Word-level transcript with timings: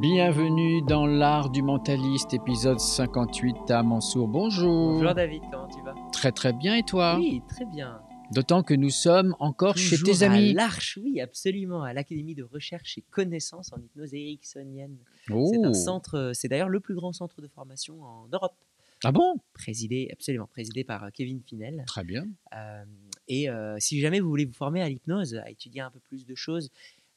Bienvenue 0.00 0.82
dans 0.82 1.06
l'art 1.06 1.48
du 1.48 1.62
mentaliste, 1.62 2.34
épisode 2.34 2.78
58 2.78 3.70
à 3.70 3.82
Mansour. 3.82 4.28
Bonjour. 4.28 4.92
Bonjour 4.92 5.14
David, 5.14 5.42
comment 5.50 5.68
tu 5.68 5.82
vas? 5.82 5.94
Très 6.12 6.32
très 6.32 6.52
bien 6.52 6.76
et 6.76 6.82
toi? 6.82 7.16
Oui, 7.18 7.40
très 7.48 7.64
bien. 7.64 8.02
D'autant 8.30 8.62
que 8.62 8.74
nous 8.74 8.90
sommes 8.90 9.34
encore 9.38 9.78
chez 9.78 9.96
tes 9.96 10.22
amis. 10.22 10.50
À 10.50 10.52
l'Arche, 10.52 10.98
oui, 11.02 11.20
absolument, 11.20 11.82
à 11.82 11.94
l'Académie 11.94 12.34
de 12.34 12.42
recherche 12.42 12.98
et 12.98 13.04
connaissances 13.10 13.72
en 13.72 13.78
hypnose 13.78 14.12
ericksonienne. 14.12 14.98
Oh. 15.30 15.50
C'est 15.50 15.64
un 15.64 15.72
centre, 15.72 16.18
euh, 16.18 16.32
c'est 16.34 16.48
d'ailleurs 16.48 16.68
le 16.68 16.80
plus 16.80 16.94
grand 16.94 17.12
centre 17.12 17.40
de 17.40 17.48
formation 17.48 18.02
en 18.02 18.28
Europe. 18.32 18.54
Ah 19.04 19.12
bon? 19.12 19.36
Présidé, 19.52 20.08
absolument, 20.12 20.46
présidé 20.46 20.84
par 20.84 21.04
euh, 21.04 21.08
Kevin 21.12 21.40
Finel. 21.42 21.84
Très 21.86 22.04
bien. 22.04 22.26
Euh, 22.54 22.84
et 23.28 23.48
euh, 23.48 23.76
si 23.78 24.00
jamais 24.00 24.20
vous 24.20 24.28
voulez 24.28 24.44
vous 24.46 24.54
former 24.54 24.82
à 24.82 24.88
l'hypnose, 24.88 25.34
à 25.36 25.50
étudier 25.50 25.80
un 25.82 25.90
peu 25.90 26.00
plus 26.00 26.24
de 26.24 26.34
choses, 26.34 26.70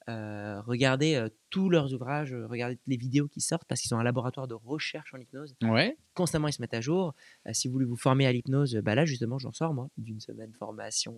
euh, 0.09 0.61
regardez 0.61 1.15
euh, 1.15 1.29
tous 1.49 1.69
leurs 1.69 1.93
ouvrages, 1.93 2.33
euh, 2.33 2.45
regardez 2.47 2.77
les 2.87 2.97
vidéos 2.97 3.27
qui 3.27 3.41
sortent 3.41 3.65
parce 3.67 3.79
qu'ils 3.81 3.89
sont 3.89 3.97
un 3.97 4.03
laboratoire 4.03 4.47
de 4.47 4.53
recherche 4.55 5.13
en 5.13 5.17
hypnose. 5.17 5.55
Ouais. 5.63 5.95
constamment 6.13 6.47
ils 6.47 6.53
se 6.53 6.61
mettent 6.61 6.73
à 6.73 6.81
jour. 6.81 7.13
Euh, 7.47 7.51
si 7.53 7.67
vous 7.67 7.73
voulez 7.73 7.85
vous 7.85 7.95
former 7.95 8.25
à 8.27 8.31
l'hypnose, 8.33 8.75
bah 8.83 8.95
là 8.95 9.05
justement 9.05 9.37
j'en 9.39 9.51
sors 9.53 9.73
moi 9.73 9.87
d'une 9.97 10.19
semaine 10.19 10.51
formation 10.59 11.15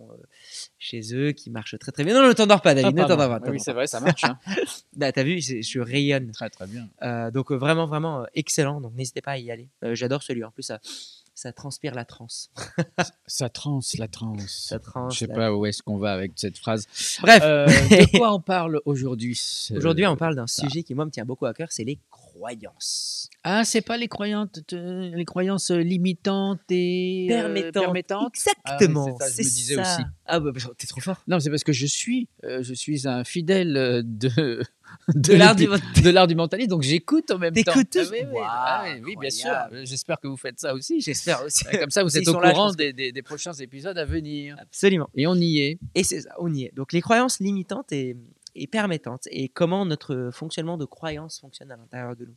chez 0.78 1.02
eux 1.16 1.32
qui 1.32 1.50
marche 1.50 1.78
très 1.80 1.92
très 1.92 2.04
bien. 2.04 2.14
Non, 2.14 2.28
ne 2.28 2.34
t'endors 2.34 2.62
pas 2.62 2.76
David, 2.76 2.98
Ah, 3.00 3.02
ne 3.04 3.08
t'endors 3.08 3.40
pas. 3.40 3.50
Oui, 3.50 3.60
c'est 3.60 3.74
vrai, 3.74 3.88
ça 3.88 4.00
marche. 4.00 4.24
hein. 4.26 4.38
Bah, 4.96 5.12
t'as 5.12 5.24
vu, 5.24 5.40
je 5.42 5.80
rayonne. 5.80 6.32
très 6.32 6.50
très 6.50 6.68
bien. 6.68 6.88
Donc 7.32 7.52
vraiment 7.52 7.88
vraiment 7.88 8.26
excellent. 8.34 8.82
Donc 8.82 8.94
n'hésitez 8.96 9.22
pas 9.22 9.32
à 9.32 9.38
y 9.38 9.50
aller. 9.52 9.70
J'adore 9.94 10.22
celui. 10.24 10.44
En 10.44 10.52
plus 10.52 10.64
ça, 10.64 10.80
ça 11.34 11.52
transpire 11.54 11.96
la 11.96 12.06
transe. 12.06 12.52
Ça 13.26 13.50
transe, 13.50 13.98
la 13.98 14.08
transe. 14.10 14.66
Ça 14.68 14.78
transe, 14.80 15.14
Je 15.14 15.20
sais 15.20 15.28
la- 15.28 15.36
pas 15.36 15.54
où 15.56 15.66
est-ce 15.66 15.82
qu'on 15.82 15.98
va 15.98 16.12
avec 16.14 16.34
cette 16.36 16.58
phrase. 16.58 16.86
Bref. 17.22 17.42
Euh, 17.44 17.66
de 17.68 18.18
quoi 18.18 18.34
on 18.36 18.42
parle 18.42 18.82
aujourd'hui 18.86 19.40
Aujourd'hui, 19.76 20.06
on 20.06 20.18
parle 20.18 20.36
d'un 20.36 20.48
sujet 20.48 20.84
qui 20.84 20.94
moi 20.94 21.06
me 21.06 21.12
tient 21.12 21.26
beaucoup 21.26 21.46
à 21.46 21.54
cœur, 21.54 21.70
c'est 21.72 21.86
les 21.86 21.98
croyances. 22.42 23.30
Ah, 23.44 23.64
c'est 23.64 23.82
pas 23.82 23.98
les 23.98 24.08
croyances, 24.08 24.50
euh, 24.74 25.12
les 25.16 25.26
croyances 25.26 25.70
limitantes 25.72 26.60
et 26.72 27.28
euh, 27.32 27.72
Permettantes. 27.72 28.34
Exactement. 28.36 29.16
Ah 29.20 29.26
c'est 29.28 29.30
ça, 29.30 29.32
je 29.32 29.38
me 29.44 29.44
c'est 29.50 29.56
disais 29.56 29.76
ça. 29.76 29.82
aussi. 29.82 30.02
Ah 30.26 30.40
bah, 30.40 30.52
t'es 30.78 30.88
trop 30.88 31.02
fort. 31.02 31.22
Non, 31.28 31.40
c'est 31.40 31.50
parce 31.50 31.64
que 31.64 31.74
je 31.74 31.86
suis, 31.86 32.28
euh, 32.44 32.64
je 32.64 32.74
suis 32.74 33.08
un 33.08 33.24
fidèle 33.24 34.04
de 34.04 34.62
De 35.16 35.34
l'art 35.36 35.56
du 35.56 35.68
de 35.68 36.10
l'art 36.10 36.28
du 36.28 36.36
mentalisme, 36.36 36.70
donc 36.70 36.82
j'écoute 36.82 37.32
en 37.32 37.38
même 37.38 37.54
temps. 37.54 37.62
T'écoutes 37.72 37.98
Ah 37.98 38.10
oui, 38.12 38.18
ah 38.44 38.84
oui, 38.86 39.02
oui, 39.06 39.16
bien 39.20 39.30
sûr. 39.30 39.52
J'espère 39.84 40.20
que 40.20 40.28
vous 40.28 40.36
faites 40.36 40.60
ça 40.60 40.74
aussi. 40.74 41.00
J'espère 41.00 41.44
aussi. 41.46 41.64
Comme 41.80 41.90
ça, 41.92 42.04
vous 42.04 42.18
êtes 42.18 42.28
au 42.28 42.40
là, 42.40 42.52
courant 42.52 42.74
des- 42.74 42.92
des 42.94 43.22
prochains 43.22 43.54
épisodes 43.54 43.98
à 43.98 44.04
venir. 44.04 44.58
Absolument. 44.60 45.10
Et 45.16 45.28
on 45.28 45.36
y 45.36 45.60
est. 45.60 45.80
Et 45.96 46.04
c'est 46.04 46.22
ça, 46.22 46.32
on 46.40 46.54
y 46.54 46.64
est. 46.64 46.74
Donc 46.76 46.92
les 46.92 47.00
croyances 47.02 47.40
limitantes 47.40 47.92
et, 47.94 48.18
et 48.56 48.68
permettantes 48.68 49.28
et 49.32 49.50
comment 49.50 49.86
notre 49.86 50.30
fonctionnement 50.34 50.78
de 50.78 50.86
croyance 50.86 51.40
fonctionne 51.40 51.72
à 51.72 51.78
l'intérieur 51.78 52.16
de 52.16 52.26
nous. 52.26 52.36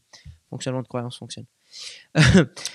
Fonctionnement 0.51 0.83
de 0.83 0.89
croyance 0.89 1.19
fonctionne. 1.19 1.47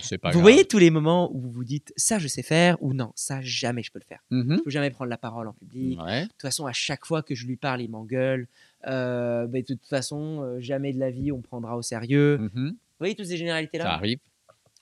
C'est 0.01 0.17
pas 0.17 0.31
vous 0.31 0.41
voyez 0.41 0.65
tous 0.65 0.77
les 0.77 0.89
moments 0.89 1.31
où 1.33 1.39
vous 1.39 1.51
vous 1.51 1.63
dites 1.63 1.93
ça 1.95 2.19
je 2.19 2.27
sais 2.27 2.43
faire 2.43 2.75
ou 2.81 2.93
non, 2.93 3.13
ça 3.15 3.39
jamais 3.41 3.81
je 3.83 3.91
peux 3.91 3.99
le 3.99 4.05
faire. 4.05 4.19
Mhm. 4.29 4.57
Je 4.57 4.63
peux 4.63 4.69
jamais 4.69 4.89
prendre 4.89 5.09
la 5.09 5.17
parole 5.17 5.47
en 5.47 5.53
public. 5.53 6.01
Ouais. 6.01 6.23
De 6.23 6.27
toute 6.27 6.41
façon, 6.41 6.65
à 6.65 6.73
chaque 6.73 7.05
fois 7.05 7.23
que 7.23 7.33
je 7.35 7.45
lui 7.47 7.55
parle, 7.55 7.81
il 7.81 7.89
m'engueule. 7.89 8.47
Euh, 8.87 9.47
de 9.47 9.61
toute 9.61 9.85
façon, 9.85 10.41
euh, 10.43 10.59
jamais 10.59 10.91
de 10.93 10.99
la 10.99 11.11
vie 11.11 11.31
on 11.31 11.37
me 11.37 11.41
prendra 11.43 11.77
au 11.77 11.81
sérieux. 11.81 12.37
Vous 12.37 12.59
Mhm. 12.59 12.75
voyez 12.99 13.15
toutes 13.15 13.25
ces 13.25 13.31
Ça 13.31 13.37
généralités-là 13.37 13.89
arrive. 13.93 14.19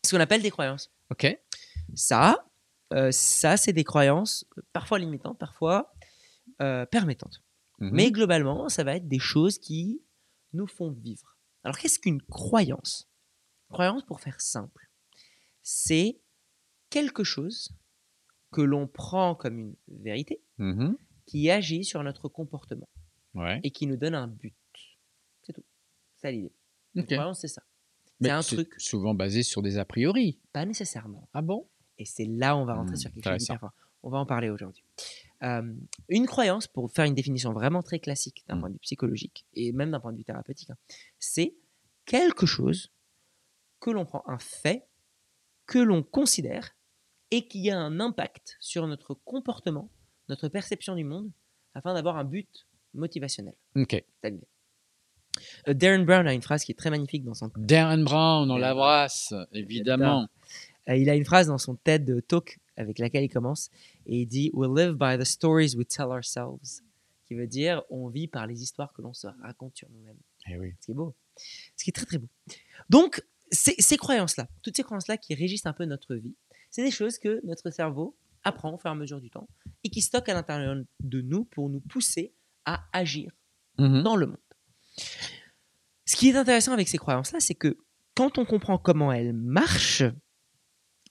Ce 0.03 0.15
qu'on 0.15 0.21
appelle 0.21 0.41
des 0.41 0.51
croyances. 0.51 0.89
Ok. 1.11 1.37
Ça, 1.95 2.43
euh, 2.93 3.11
ça 3.11 3.55
c'est 3.57 3.73
des 3.73 3.83
croyances 3.83 4.45
euh, 4.57 4.61
parfois 4.73 4.97
limitantes, 4.99 5.37
parfois 5.37 5.93
euh, 6.61 6.85
permettantes. 6.87 7.43
Mhm. 7.79 7.89
Mais 7.93 8.11
globalement, 8.11 8.69
ça 8.69 8.83
va 8.83 8.95
être 8.95 9.07
des 9.07 9.19
choses 9.19 9.57
qui 9.59 10.01
nous 10.53 10.67
font 10.67 10.91
vivre. 10.91 11.37
Alors, 11.63 11.77
qu'est-ce 11.77 11.99
qu'une 11.99 12.21
croyance? 12.21 13.09
Croyance, 13.69 14.03
pour 14.05 14.21
faire 14.21 14.39
simple, 14.41 14.89
c'est 15.61 16.19
quelque 16.89 17.23
chose 17.23 17.69
que 18.51 18.61
l'on 18.61 18.87
prend 18.87 19.35
comme 19.35 19.59
une 19.59 19.75
vérité 19.87 20.41
Mhm. 20.57 20.97
qui 21.25 21.49
agit 21.51 21.83
sur 21.83 22.01
notre 22.03 22.29
comportement 22.29 22.87
Ouais. 23.33 23.59
et 23.63 23.71
qui 23.71 23.85
nous 23.87 23.97
donne 23.97 24.15
un 24.15 24.27
but. 24.27 24.55
C'est 25.43 25.53
tout. 25.53 25.65
C'est 26.15 26.31
l'idée. 26.31 26.53
Une 26.95 27.05
croyance, 27.05 27.41
c'est 27.41 27.47
ça. 27.49 27.61
C'est 28.21 28.29
un 28.31 28.41
truc, 28.41 28.73
souvent 28.79 29.13
basé 29.13 29.43
sur 29.43 29.61
des 29.61 29.77
a 29.77 29.85
priori. 29.85 30.39
pas 30.53 30.65
nécessairement. 30.65 31.29
Ah 31.33 31.41
bon? 31.43 31.69
Et 31.99 32.05
c'est 32.05 32.25
là 32.25 32.55
où 32.55 32.59
on 32.59 32.65
va 32.65 32.75
rentrer 32.75 32.93
Hmm, 32.93 32.97
sur 32.97 33.11
quelque 33.11 33.23
chose 33.25 33.33
intéressant. 33.33 33.53
d'hyper 33.55 33.59
fort. 33.59 33.73
On 34.03 34.09
va 34.09 34.17
en 34.19 34.25
parler 34.25 34.49
aujourd'hui. 34.49 34.83
Euh, 35.43 35.73
une 36.09 36.25
croyance, 36.25 36.67
pour 36.67 36.91
faire 36.91 37.05
une 37.05 37.13
définition 37.13 37.53
vraiment 37.53 37.83
très 37.83 37.99
classique 37.99 38.43
d'un 38.47 38.55
Hmm. 38.55 38.59
point 38.59 38.69
de 38.69 38.73
vue 38.73 38.79
psychologique 38.79 39.45
et 39.53 39.71
même 39.71 39.91
d'un 39.91 39.99
point 39.99 40.11
de 40.11 40.17
vue 40.17 40.23
thérapeutique, 40.23 40.69
hein, 40.71 40.77
c'est 41.19 41.55
quelque 42.05 42.45
chose 42.45 42.91
que 43.79 43.91
l'on 43.91 44.05
prend, 44.05 44.23
un 44.25 44.39
fait 44.39 44.87
que 45.67 45.77
l'on 45.79 46.01
considère 46.01 46.75
et 47.29 47.47
qui 47.47 47.69
a 47.69 47.77
un 47.77 47.99
impact 47.99 48.57
sur 48.59 48.87
notre 48.87 49.13
comportement, 49.13 49.91
notre 50.29 50.47
perception 50.47 50.95
du 50.95 51.03
monde, 51.03 51.29
afin 51.75 51.93
d'avoir 51.93 52.17
un 52.17 52.23
but 52.23 52.65
motivationnel. 52.93 53.53
Ok. 53.75 54.03
Euh, 55.67 55.73
Darren 55.75 56.03
Brown 56.03 56.27
a 56.27 56.33
une 56.33 56.41
phrase 56.41 56.63
qui 56.63 56.71
est 56.71 56.75
très 56.75 56.89
magnifique 56.89 57.23
dans 57.23 57.35
son 57.35 57.51
Darren 57.57 58.03
Brown, 58.03 58.49
on 58.49 58.57
l'embrasse, 58.57 59.33
évidemment. 59.51 60.27
Euh, 60.89 60.95
il 60.95 61.09
a 61.09 61.15
une 61.15 61.25
phrase 61.25 61.47
dans 61.47 61.57
son 61.59 61.75
TED 61.75 62.25
Talk 62.27 62.59
avec 62.77 62.99
laquelle 62.99 63.23
il 63.23 63.29
commence 63.29 63.69
et 64.05 64.21
il 64.21 64.25
dit 64.27 64.49
We 64.53 64.69
live 64.73 64.93
by 64.93 65.17
the 65.17 65.25
stories 65.25 65.75
we 65.75 65.85
tell 65.87 66.07
ourselves, 66.07 66.81
qui 67.25 67.35
veut 67.35 67.47
dire 67.47 67.83
on 67.89 68.07
vit 68.09 68.27
par 68.27 68.47
les 68.47 68.61
histoires 68.61 68.93
que 68.93 69.01
l'on 69.01 69.13
se 69.13 69.27
raconte 69.41 69.75
sur 69.75 69.89
nous-mêmes. 69.89 70.19
Eh 70.49 70.57
oui. 70.57 70.73
Ce 70.79 70.85
qui 70.85 70.91
est 70.91 70.95
beau, 70.95 71.15
ce 71.75 71.83
qui 71.83 71.89
est 71.89 71.93
très 71.93 72.05
très 72.05 72.17
beau. 72.17 72.29
Donc, 72.89 73.21
ces, 73.51 73.75
ces 73.79 73.97
croyances-là, 73.97 74.47
toutes 74.61 74.75
ces 74.77 74.83
croyances-là 74.83 75.17
qui 75.17 75.33
régissent 75.35 75.65
un 75.65 75.73
peu 75.73 75.85
notre 75.85 76.15
vie, 76.15 76.35
c'est 76.69 76.83
des 76.83 76.91
choses 76.91 77.17
que 77.17 77.39
notre 77.45 77.69
cerveau 77.71 78.15
apprend 78.43 78.73
au 78.73 78.77
fur 78.77 78.89
et 78.89 78.93
à 78.93 78.95
mesure 78.95 79.19
du 79.19 79.29
temps 79.29 79.47
et 79.83 79.89
qui 79.89 80.01
stockent 80.01 80.29
à 80.29 80.33
l'intérieur 80.33 80.75
de 81.01 81.21
nous 81.21 81.43
pour 81.45 81.69
nous 81.69 81.79
pousser 81.81 82.33
à 82.65 82.85
agir 82.93 83.31
Mhm. 83.79 84.01
dans 84.03 84.15
le 84.15 84.25
monde. 84.27 84.37
Ce 86.05 86.15
qui 86.15 86.29
est 86.29 86.35
intéressant 86.35 86.71
avec 86.73 86.87
ces 86.87 86.97
croyances-là, 86.97 87.39
c'est 87.39 87.55
que 87.55 87.77
quand 88.15 88.37
on 88.37 88.45
comprend 88.45 88.77
comment 88.77 89.11
elles 89.11 89.33
marchent, 89.33 90.03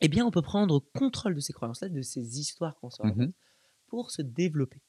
eh 0.01 0.09
bien, 0.09 0.27
on 0.27 0.31
peut 0.31 0.43
prendre 0.43 0.81
contrôle 0.95 1.35
de 1.35 1.41
ces 1.41 1.53
croyances-là, 1.53 1.89
de 1.89 2.03
ces 2.03 2.39
histoires 2.41 2.77
qu'on 2.77 2.91
se 2.91 3.03
raconte, 3.03 3.29
Mhm. 3.29 3.33
pour 3.89 4.11
se 4.11 4.23
développer. 4.23 4.83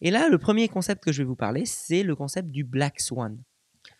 Et 0.00 0.10
là, 0.10 0.28
le 0.28 0.38
premier 0.38 0.68
concept 0.68 1.04
que 1.04 1.12
je 1.12 1.22
vais 1.22 1.26
vous 1.28 1.36
parler, 1.36 1.66
c'est 1.66 2.02
le 2.02 2.16
concept 2.16 2.50
du 2.50 2.64
Black 2.64 3.00
Swan. 3.00 3.42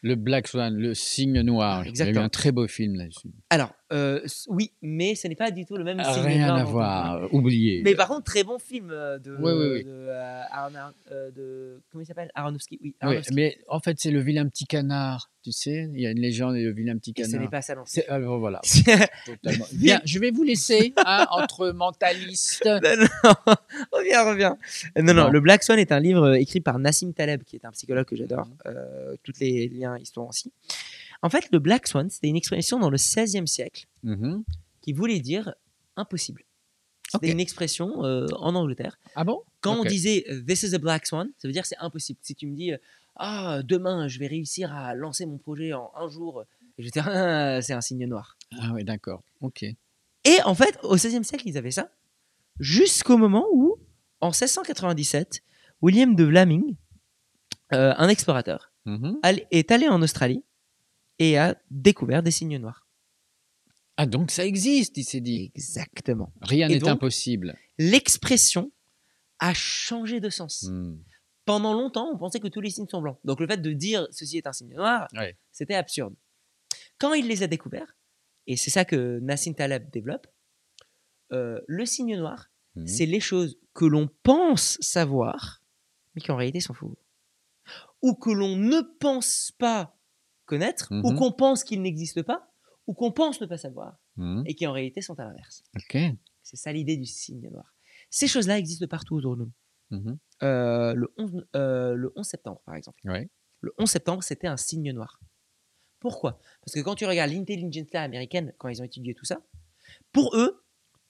Le 0.02 0.14
Black 0.14 0.46
Swan, 0.46 0.74
le 0.76 0.94
cygne 0.94 1.40
noir. 1.40 1.80
Il 1.80 1.84
y 1.84 1.86
a 1.86 1.86
eu 1.86 1.90
Exactement. 1.90 2.24
un 2.24 2.28
très 2.28 2.52
beau 2.52 2.68
film 2.68 2.94
là-dessus. 2.94 3.30
Alors, 3.50 3.74
euh, 3.92 4.20
oui, 4.48 4.70
mais 4.80 5.14
ce 5.16 5.26
n'est 5.26 5.34
pas 5.34 5.50
du 5.50 5.64
tout 5.64 5.76
le 5.76 5.82
même 5.84 6.00
signe 6.04 6.22
Rien 6.22 6.46
noir 6.46 6.58
à 6.58 6.60
on 6.60 6.64
parle. 6.64 6.70
voir. 7.22 7.34
Oublié. 7.34 7.82
Mais 7.84 7.94
par 7.96 8.06
contre, 8.08 8.22
très 8.24 8.44
bon 8.44 8.58
film 8.60 8.90
euh, 8.92 9.18
de, 9.18 9.32
Oui, 9.40 9.52
oui, 9.52 9.68
oui. 9.72 9.84
de, 9.84 9.90
euh, 9.90 10.42
Arna- 10.52 10.92
euh, 11.10 11.30
de- 11.32 11.80
comment 11.90 12.02
il 12.02 12.06
s'appelle? 12.06 12.30
Aronofsky. 12.34 12.78
Oui, 12.80 12.88
Oui, 12.90 12.94
Aronofsky. 13.00 13.34
mais 13.34 13.58
en 13.66 13.80
fait, 13.80 13.98
c'est 13.98 14.10
le 14.12 14.20
vilain 14.20 14.46
petit 14.46 14.66
canard. 14.66 15.30
Tu 15.44 15.52
sais, 15.52 15.88
il 15.94 16.00
y 16.00 16.06
a 16.06 16.10
une 16.10 16.20
légende 16.20 16.56
et 16.56 16.62
le 16.64 16.72
vilain 16.72 16.96
petit 16.98 17.14
Et 17.16 17.22
ce 17.24 17.28
n'est 17.30 17.36
canard. 17.38 17.50
pas 17.50 17.62
ça 17.62 17.74
non 17.74 17.82
plus. 17.84 17.90
C'est- 17.92 18.08
alors, 18.08 18.38
voilà. 18.38 18.60
Totalement. 19.26 19.64
Bien, 19.72 20.00
je 20.04 20.18
vais 20.18 20.30
vous 20.30 20.42
laisser 20.42 20.92
hein, 21.04 21.26
entre 21.30 21.70
mentalistes. 21.70 22.64
Non, 22.68 22.80
non, 23.24 23.32
reviens, 23.92 24.24
reviens. 24.30 24.58
Non, 24.96 25.14
non, 25.14 25.14
Non. 25.14 25.30
le 25.30 25.40
Black 25.40 25.62
Swan 25.62 25.78
est 25.78 25.92
un 25.92 26.00
livre 26.00 26.34
écrit 26.34 26.60
par 26.60 26.78
Nassim 26.78 27.12
Taleb, 27.12 27.42
qui 27.44 27.56
est 27.56 27.64
un 27.64 27.70
psychologue 27.70 28.04
que 28.04 28.16
j'adore. 28.16 28.46
Mhm. 28.46 28.54
Euh, 28.66 29.16
toutes 29.22 29.38
les 29.40 29.68
liens 29.68 29.87
sont 30.04 30.22
aussi. 30.28 30.52
En 31.22 31.30
fait, 31.30 31.48
le 31.52 31.58
Black 31.58 31.86
Swan, 31.88 32.08
c'était 32.10 32.28
une 32.28 32.36
expression 32.36 32.78
dans 32.78 32.90
le 32.90 32.96
XVIe 32.96 33.46
siècle 33.48 33.86
Mhm. 34.02 34.44
qui 34.82 34.92
voulait 34.92 35.20
dire 35.20 35.54
impossible. 35.96 36.44
C'était 37.10 37.30
une 37.30 37.40
expression 37.40 38.04
euh, 38.04 38.26
en 38.36 38.54
Angleterre. 38.54 38.98
Ah 39.16 39.24
bon? 39.24 39.42
Quand 39.62 39.80
on 39.80 39.84
disait 39.84 40.24
euh, 40.28 40.42
This 40.46 40.62
is 40.62 40.74
a 40.74 40.78
Black 40.78 41.06
Swan, 41.06 41.28
ça 41.38 41.48
veut 41.48 41.52
dire 41.52 41.64
c'est 41.64 41.78
impossible. 41.78 42.18
Si 42.22 42.34
tu 42.34 42.46
me 42.46 42.54
dis 42.54 42.72
euh, 42.72 42.76
Ah, 43.16 43.60
demain, 43.64 44.08
je 44.08 44.18
vais 44.18 44.26
réussir 44.26 44.72
à 44.74 44.94
lancer 44.94 45.24
mon 45.24 45.38
projet 45.38 45.72
en 45.72 45.90
un 45.96 46.08
jour, 46.08 46.44
je 46.76 46.84
vais 46.84 46.90
te 46.90 46.92
dire 47.00 47.08
Ah, 47.08 47.62
c'est 47.62 47.72
un 47.72 47.80
signe 47.80 48.04
noir. 48.06 48.36
Ah 48.60 48.72
oui, 48.74 48.84
d'accord. 48.84 49.22
Ok. 49.40 49.62
Et 49.62 50.42
en 50.44 50.54
fait, 50.54 50.78
au 50.82 50.96
XVIe 50.96 51.24
siècle, 51.24 51.44
ils 51.48 51.56
avaient 51.56 51.70
ça, 51.70 51.90
jusqu'au 52.60 53.16
moment 53.16 53.46
où, 53.52 53.76
en 54.20 54.28
1697, 54.28 55.42
William 55.80 56.14
de 56.14 56.24
Vlaming, 56.24 56.76
euh, 57.72 57.94
un 57.96 58.08
explorateur, 58.08 58.70
All- 59.22 59.46
est 59.50 59.70
allé 59.70 59.88
en 59.88 60.00
Australie 60.02 60.44
et 61.18 61.36
a 61.38 61.56
découvert 61.70 62.22
des 62.22 62.30
signes 62.30 62.58
noirs. 62.58 62.86
Ah 63.96 64.06
donc 64.06 64.30
ça 64.30 64.44
existe, 64.46 64.96
il 64.96 65.04
s'est 65.04 65.20
dit. 65.20 65.50
Exactement. 65.54 66.32
Rien 66.40 66.68
n'est 66.68 66.86
impossible. 66.88 67.56
L'expression 67.78 68.70
a 69.40 69.52
changé 69.54 70.20
de 70.20 70.30
sens. 70.30 70.64
Hmm. 70.68 70.96
Pendant 71.44 71.72
longtemps, 71.72 72.08
on 72.12 72.18
pensait 72.18 72.40
que 72.40 72.48
tous 72.48 72.60
les 72.60 72.70
signes 72.70 72.86
sont 72.88 73.00
blancs. 73.00 73.18
Donc 73.24 73.40
le 73.40 73.46
fait 73.46 73.56
de 73.60 73.72
dire 73.72 74.06
ceci 74.10 74.36
est 74.38 74.46
un 74.46 74.52
signe 74.52 74.74
noir, 74.74 75.08
Ouais. 75.14 75.36
c'était 75.50 75.74
absurde. 75.74 76.14
Quand 76.98 77.14
il 77.14 77.26
les 77.26 77.42
a 77.42 77.46
découverts, 77.46 77.96
et 78.46 78.56
c'est 78.56 78.70
ça 78.70 78.84
que 78.84 79.18
Nassim 79.20 79.54
Taleb 79.54 79.90
développe, 79.90 80.26
euh, 81.32 81.60
le 81.66 81.84
signe 81.86 82.16
noir, 82.16 82.50
Mhm. 82.76 82.86
c'est 82.86 83.06
les 83.06 83.20
choses 83.20 83.58
que 83.74 83.84
l'on 83.84 84.08
pense 84.22 84.78
savoir, 84.80 85.62
mais 86.14 86.20
qui 86.22 86.30
en 86.30 86.36
réalité 86.36 86.60
sont 86.60 86.74
faux. 86.74 86.96
Ou 88.02 88.14
que 88.14 88.30
l'on 88.30 88.56
ne 88.56 88.80
pense 89.00 89.52
pas 89.58 89.96
connaître, 90.46 90.88
ou 90.90 91.10
Mhm. 91.12 91.18
qu'on 91.18 91.32
pense 91.32 91.64
qu'ils 91.64 91.82
n'existent 91.82 92.22
pas, 92.22 92.48
ou 92.86 92.94
qu'on 92.94 93.12
pense 93.12 93.40
ne 93.40 93.46
pas 93.46 93.58
savoir, 93.58 93.98
Mhm. 94.16 94.44
et 94.46 94.54
qui 94.54 94.66
en 94.66 94.72
réalité 94.72 95.00
sont 95.02 95.18
à 95.18 95.24
l'inverse. 95.24 95.62
Ok. 95.76 95.96
C'est 96.42 96.56
ça 96.56 96.72
l'idée 96.72 96.96
du 96.96 97.04
signe 97.06 97.48
noir. 97.50 97.74
Ces 98.10 98.26
choses-là 98.28 98.58
existent 98.58 98.86
partout 98.86 99.16
autour 99.16 99.36
de 99.36 99.42
nous. 99.44 99.52
Mhm. 99.90 100.18
Euh, 100.42 100.94
le, 100.94 101.12
11, 101.18 101.46
euh, 101.56 101.94
le 101.94 102.12
11 102.16 102.26
septembre, 102.26 102.62
par 102.64 102.74
exemple. 102.76 102.98
Ouais. 103.04 103.28
Le 103.60 103.72
11 103.78 103.90
septembre, 103.90 104.22
c'était 104.22 104.46
un 104.46 104.56
signe 104.56 104.92
noir. 104.92 105.20
Pourquoi? 106.00 106.38
Parce 106.64 106.74
que 106.74 106.80
quand 106.80 106.94
tu 106.94 107.04
regardes 107.06 107.32
l'intelligence 107.32 107.92
américaine, 107.94 108.54
quand 108.58 108.68
ils 108.68 108.80
ont 108.80 108.84
étudié 108.84 109.14
tout 109.14 109.24
ça, 109.24 109.42
pour 110.12 110.36
eux, 110.36 110.62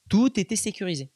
tout 0.09 0.37
était 0.39 0.55
sécurisé. 0.55 1.11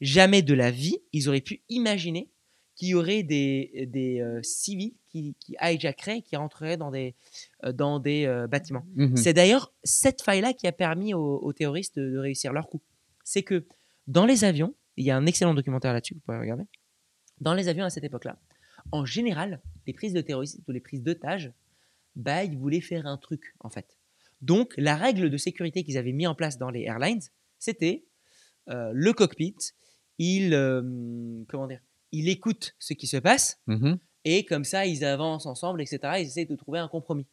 Jamais 0.00 0.42
de 0.42 0.52
la 0.54 0.70
vie, 0.70 0.98
ils 1.12 1.28
auraient 1.28 1.40
pu 1.40 1.62
imaginer 1.68 2.30
qu'il 2.78 2.88
y 2.88 2.94
aurait 2.94 3.24
des, 3.24 3.88
des 3.92 4.20
euh, 4.20 4.40
civils 4.42 4.94
qui, 5.08 5.34
qui 5.40 5.56
hijackeraient, 5.60 6.22
qui 6.22 6.36
rentreraient 6.36 6.76
dans 6.76 6.92
des, 6.92 7.16
euh, 7.64 7.72
dans 7.72 7.98
des 7.98 8.24
euh, 8.24 8.46
bâtiments. 8.46 8.84
Mhm. 8.94 9.16
C'est 9.16 9.32
d'ailleurs 9.32 9.74
cette 9.82 10.22
faille-là 10.22 10.52
qui 10.52 10.68
a 10.68 10.72
permis 10.72 11.12
aux, 11.12 11.38
aux 11.38 11.52
terroristes 11.52 11.98
de, 11.98 12.08
de 12.08 12.18
réussir 12.18 12.52
leur 12.52 12.68
coup. 12.68 12.80
C'est 13.24 13.42
que 13.42 13.66
dans 14.06 14.26
les 14.26 14.44
avions, 14.44 14.76
il 14.96 15.04
y 15.04 15.10
a 15.10 15.16
un 15.16 15.26
excellent 15.26 15.54
documentaire 15.54 15.92
là-dessus, 15.92 16.14
vous 16.14 16.20
pouvez 16.20 16.38
regarder. 16.38 16.64
Dans 17.40 17.52
les 17.52 17.66
avions 17.66 17.84
à 17.84 17.90
cette 17.90 18.04
époque-là, 18.04 18.38
en 18.92 19.04
général, 19.04 19.60
les 19.86 19.92
prises 19.92 20.12
de 20.12 20.20
terroristes 20.20 20.60
ou 20.68 20.70
les 20.70 20.80
prises 20.80 21.02
d'otages, 21.02 21.52
bah, 22.14 22.44
ils 22.44 22.56
voulaient 22.56 22.80
faire 22.80 23.06
un 23.06 23.16
truc 23.16 23.54
en 23.58 23.70
fait. 23.70 23.98
Donc 24.40 24.72
la 24.76 24.94
règle 24.94 25.30
de 25.30 25.36
sécurité 25.36 25.82
qu'ils 25.82 25.98
avaient 25.98 26.12
mis 26.12 26.28
en 26.28 26.36
place 26.36 26.58
dans 26.58 26.70
les 26.70 26.82
airlines, 26.82 27.20
c'était 27.58 28.04
euh, 28.68 28.92
le 28.94 29.12
cockpit, 29.12 29.56
il, 30.18 30.54
euh, 30.54 30.82
comment 31.48 31.66
dire, 31.66 31.80
il 32.12 32.28
écoute 32.28 32.74
ce 32.78 32.94
qui 32.94 33.06
se 33.06 33.16
passe 33.18 33.60
Mhm. 33.66 33.98
et 34.24 34.44
comme 34.44 34.64
ça 34.64 34.86
ils 34.86 35.04
avancent 35.04 35.46
ensemble, 35.46 35.80
etc. 35.82 35.98
Ils 36.18 36.26
essaient 36.26 36.44
de 36.46 36.56
trouver 36.56 36.78
un 36.78 36.88
compromis. 36.88 37.26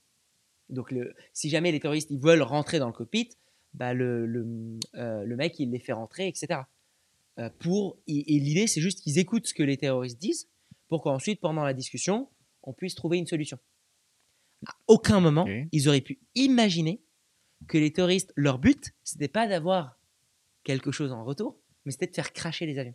Donc 0.70 0.92
le, 0.92 1.14
si 1.34 1.50
jamais 1.50 1.72
les 1.72 1.80
terroristes 1.80 2.10
ils 2.12 2.20
veulent 2.20 2.42
rentrer 2.42 2.80
dans 2.80 2.88
le 2.88 2.94
cockpit, 2.94 3.30
bah 3.74 3.94
le, 3.94 4.26
le, 4.26 4.80
euh, 4.96 5.24
le 5.24 5.36
mec 5.36 5.60
il 5.60 5.72
les 5.72 5.80
fait 5.80 5.94
rentrer, 5.94 6.28
etc. 6.28 6.62
Euh, 7.40 7.50
pour, 7.60 7.98
et, 8.08 8.36
et 8.36 8.40
l'idée 8.40 8.68
c'est 8.68 8.82
juste 8.82 9.02
qu'ils 9.02 9.20
écoutent 9.20 9.48
ce 9.48 9.54
que 9.54 9.64
les 9.64 9.78
terroristes 9.78 10.20
disent 10.20 10.48
pour 10.88 11.02
qu'ensuite 11.04 11.40
pendant 11.42 11.64
la 11.64 11.74
discussion 11.74 12.30
on 12.64 12.74
puisse 12.74 12.96
trouver 12.96 13.18
une 13.18 13.28
solution. 13.28 13.60
À 14.68 14.74
aucun 14.88 15.20
moment 15.20 15.46
ils 15.72 15.88
auraient 15.90 16.02
pu 16.02 16.20
imaginer 16.36 17.02
que 17.68 17.78
les 17.78 17.92
terroristes 17.92 18.32
leur 18.36 18.58
but 18.58 18.94
c'était 19.04 19.28
pas 19.28 19.48
d'avoir 19.48 20.00
quelque 20.64 20.92
chose 20.92 21.12
en 21.12 21.24
retour, 21.24 21.60
mais 21.86 21.92
c'était 21.92 22.08
de 22.08 22.16
faire 22.16 22.34
cracher 22.34 22.66
les 22.66 22.78
avions. 22.80 22.94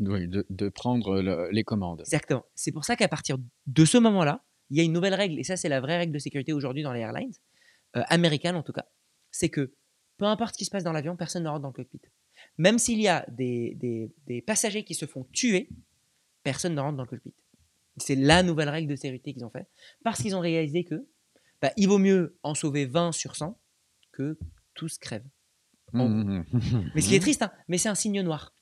Oui, 0.00 0.28
de, 0.28 0.44
de 0.50 0.68
prendre 0.68 1.20
le- 1.22 1.48
les 1.50 1.64
commandes. 1.64 2.00
Exactement. 2.00 2.44
C'est 2.54 2.72
pour 2.72 2.84
ça 2.84 2.96
qu'à 2.96 3.08
partir 3.08 3.38
de 3.66 3.84
ce 3.84 3.98
moment-là, 3.98 4.44
il 4.70 4.76
y 4.76 4.80
a 4.80 4.82
une 4.82 4.92
nouvelle 4.92 5.14
règle, 5.14 5.38
et 5.38 5.44
ça 5.44 5.56
c'est 5.56 5.68
la 5.68 5.80
vraie 5.80 5.96
règle 5.98 6.12
de 6.12 6.18
sécurité 6.18 6.52
aujourd'hui 6.52 6.82
dans 6.82 6.92
les 6.92 7.00
airlines, 7.00 7.32
euh, 7.96 8.02
américaines 8.08 8.56
en 8.56 8.62
tout 8.62 8.72
cas, 8.72 8.86
c'est 9.30 9.48
que 9.48 9.72
peu 10.18 10.24
importe 10.24 10.54
ce 10.54 10.58
qui 10.58 10.64
se 10.64 10.70
passe 10.70 10.82
dans 10.84 10.92
l'avion, 10.92 11.16
personne 11.16 11.44
ne 11.44 11.48
rentre 11.48 11.62
dans 11.62 11.68
le 11.68 11.74
cockpit. 11.74 12.00
Même 12.58 12.78
s'il 12.78 13.00
y 13.00 13.08
a 13.08 13.24
des, 13.28 13.74
des- 13.76 14.10
des 14.26 14.42
passagers 14.42 14.82
qui 14.84 14.94
se 14.94 15.06
font 15.06 15.24
tuer, 15.32 15.68
personne 16.42 16.74
ne 16.74 16.80
rentre 16.80 16.96
dans 16.96 17.02
le 17.04 17.08
cockpit. 17.08 17.34
C'est 17.98 18.14
la 18.16 18.42
nouvelle 18.42 18.68
règle 18.68 18.90
de 18.90 18.96
sécurité 18.96 19.32
qu'ils 19.32 19.44
ont 19.44 19.50
fait, 19.50 19.66
parce 20.04 20.20
qu'ils 20.20 20.34
ont 20.36 20.40
réalisé 20.40 20.84
que 20.84 21.06
bah, 21.62 21.72
il 21.76 21.88
vaut 21.88 21.98
mieux 21.98 22.36
en 22.42 22.54
sauver 22.54 22.84
20 22.86 23.12
sur 23.12 23.36
100 23.36 23.58
que 24.12 24.38
tous 24.74 24.98
crèvent. 24.98 25.24
En 25.92 26.08
Mhm. 26.08 26.44
Mais 26.94 27.00
ce 27.00 27.08
qui 27.08 27.14
est 27.14 27.20
triste, 27.20 27.42
hein, 27.42 27.52
mais 27.68 27.78
c'est 27.78 27.88
un 27.88 27.94
signe 27.94 28.20
noir. 28.22 28.54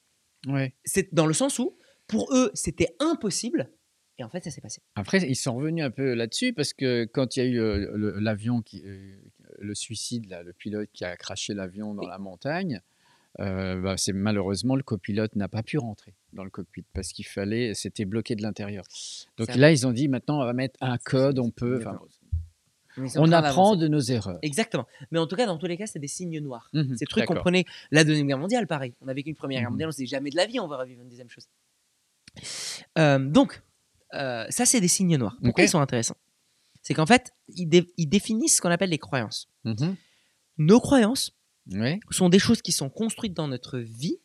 Ouais. 0.47 0.75
C'est 0.85 1.13
dans 1.15 1.27
le 1.27 1.33
sens 1.35 1.59
où, 1.59 1.77
pour 2.07 2.33
eux, 2.35 2.51
c'était 2.55 2.95
impossible, 3.01 3.71
et 4.19 4.25
en 4.25 4.29
fait, 4.29 4.45
ça 4.45 4.51
s'est 4.51 4.61
passé. 4.61 4.83
Après, 4.95 5.19
ils 5.29 5.35
sont 5.37 5.55
revenus 5.57 5.85
un 5.85 5.91
peu 5.91 6.15
là-dessus 6.15 6.53
parce 6.53 6.73
que 6.75 7.05
quand 7.07 7.37
il 7.37 7.41
y 7.41 7.43
a 7.43 7.47
eu 7.47 7.59
euh, 7.61 7.91
le- 7.97 8.19
l'avion, 8.21 8.61
qui, 8.63 8.83
euh, 8.85 9.17
le 9.59 9.75
suicide, 9.75 10.27
là, 10.29 10.43
le 10.43 10.53
pilote 10.53 10.89
qui 10.93 11.05
a 11.05 11.17
craché 11.17 11.55
l'avion 11.55 11.95
dans 11.95 12.03
Oui. 12.03 12.09
la 12.09 12.19
montagne, 12.19 12.81
euh, 13.41 13.81
bah, 13.81 13.97
c'est 13.97 14.13
malheureusement 14.13 14.77
le 14.77 14.83
copilote 14.85 15.35
n'a 15.35 15.49
pas 15.49 15.63
pu 15.65 15.79
rentrer 15.79 16.15
dans 16.35 16.45
le 16.45 16.51
cockpit 16.51 16.85
parce 16.93 17.13
qu'il 17.13 17.27
fallait, 17.27 17.75
c'était 17.75 18.05
bloqué 18.05 18.37
de 18.37 18.43
l'intérieur. 18.43 18.85
Donc 19.39 19.53
là, 19.57 19.73
ils 19.73 19.87
ont 19.87 19.93
dit 19.93 20.07
maintenant 20.09 20.41
on 20.41 20.45
va 20.45 20.53
mettre 20.53 20.77
un 20.83 20.99
code, 20.99 21.39
on 21.41 21.51
peut. 21.51 21.79
enfin, 21.79 21.99
Mais 21.99 21.99
c'est 21.99 22.03
en 22.03 22.84
on 23.17 23.33
apprend 23.33 23.77
de 23.77 23.89
nos 23.89 24.01
erreurs. 24.01 24.39
Exactement. 24.43 24.87
Mais 25.11 25.19
en 25.19 25.27
tout 25.27 25.37
cas, 25.37 25.47
dans 25.47 25.59
tous 25.59 25.67
les 25.67 25.77
cas, 25.77 25.87
c'est 25.87 25.99
des 25.99 26.09
signes 26.09 26.39
noirs. 26.41 26.69
Mhm, 26.73 26.97
C'est 26.97 27.05
le 27.05 27.09
truc 27.09 27.25
qu'on 27.27 27.35
prenait 27.35 27.65
la 27.91 28.05
Deuxième 28.05 28.27
Guerre 28.27 28.39
mondiale, 28.39 28.67
pareil. 28.67 28.95
On 29.01 29.09
a 29.09 29.15
vécu 29.15 29.31
une 29.31 29.35
Première 29.37 29.61
Guerre 29.61 29.71
Mhm. 29.71 29.75
mondiale, 29.75 29.89
on 29.89 29.93
se 29.93 29.97
dit 29.99 30.07
jamais 30.07 30.31
de 30.31 30.37
la 30.37 30.47
vie, 30.47 30.61
on 30.61 30.69
va 30.69 30.79
revivre 30.79 31.03
une 31.03 31.09
deuxième 31.09 31.29
chose. 31.29 31.47
Euh, 32.99 33.19
donc, 33.19 33.63
euh, 34.15 34.47
ça, 34.51 34.67
c'est 34.67 34.81
des 34.81 34.89
signes 34.89 35.17
noirs. 35.17 35.37
Pourquoi 35.43 35.65
ils 35.65 35.69
sont 35.69 35.81
intéressants? 35.81 36.17
C'est 36.83 36.95
qu'en 36.95 37.07
fait, 37.07 37.33
ils, 37.49 37.67
dé- 37.67 37.93
ils 37.97 38.07
définissent 38.09 38.57
ce 38.57 38.61
qu'on 38.61 38.71
appelle 38.71 38.91
les 38.91 38.99
croyances. 38.99 39.49
Mhm. 39.65 39.97
Nos 40.59 40.81
croyances 40.81 41.33
sont 42.11 42.29
des 42.29 42.39
choses 42.39 42.61
qui 42.63 42.73
sont 42.73 42.91
construites 42.91 43.35
dans 43.35 43.49
notre 43.49 43.79
vie 43.79 44.19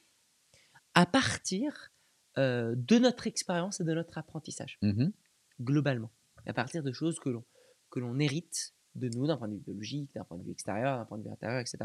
à 0.93 1.05
partir 1.05 1.91
euh, 2.37 2.73
de 2.77 2.97
notre 2.99 3.27
expérience 3.27 3.79
et 3.79 3.83
de 3.83 3.93
notre 3.93 4.17
apprentissage. 4.17 4.77
Mhm. 4.81 5.11
globalement, 5.61 6.09
à 6.45 6.53
partir 6.53 6.83
de 6.83 6.91
choses 6.93 7.19
que 7.19 7.27
l'on 7.29 7.43
que 7.89 7.99
l'on 7.99 8.19
hérite 8.19 8.73
de 8.95 9.09
nous 9.09 9.27
d'un 9.27 9.37
point 9.37 9.47
de 9.47 9.53
vue 9.53 9.59
biologique, 9.59 10.13
d'un 10.15 10.23
point 10.23 10.37
de 10.37 10.43
vue 10.43 10.51
extérieur, 10.51 10.97
d'un 10.97 11.05
point 11.05 11.17
de 11.17 11.23
vue 11.23 11.31
intérieur, 11.31 11.59
etc. 11.59 11.77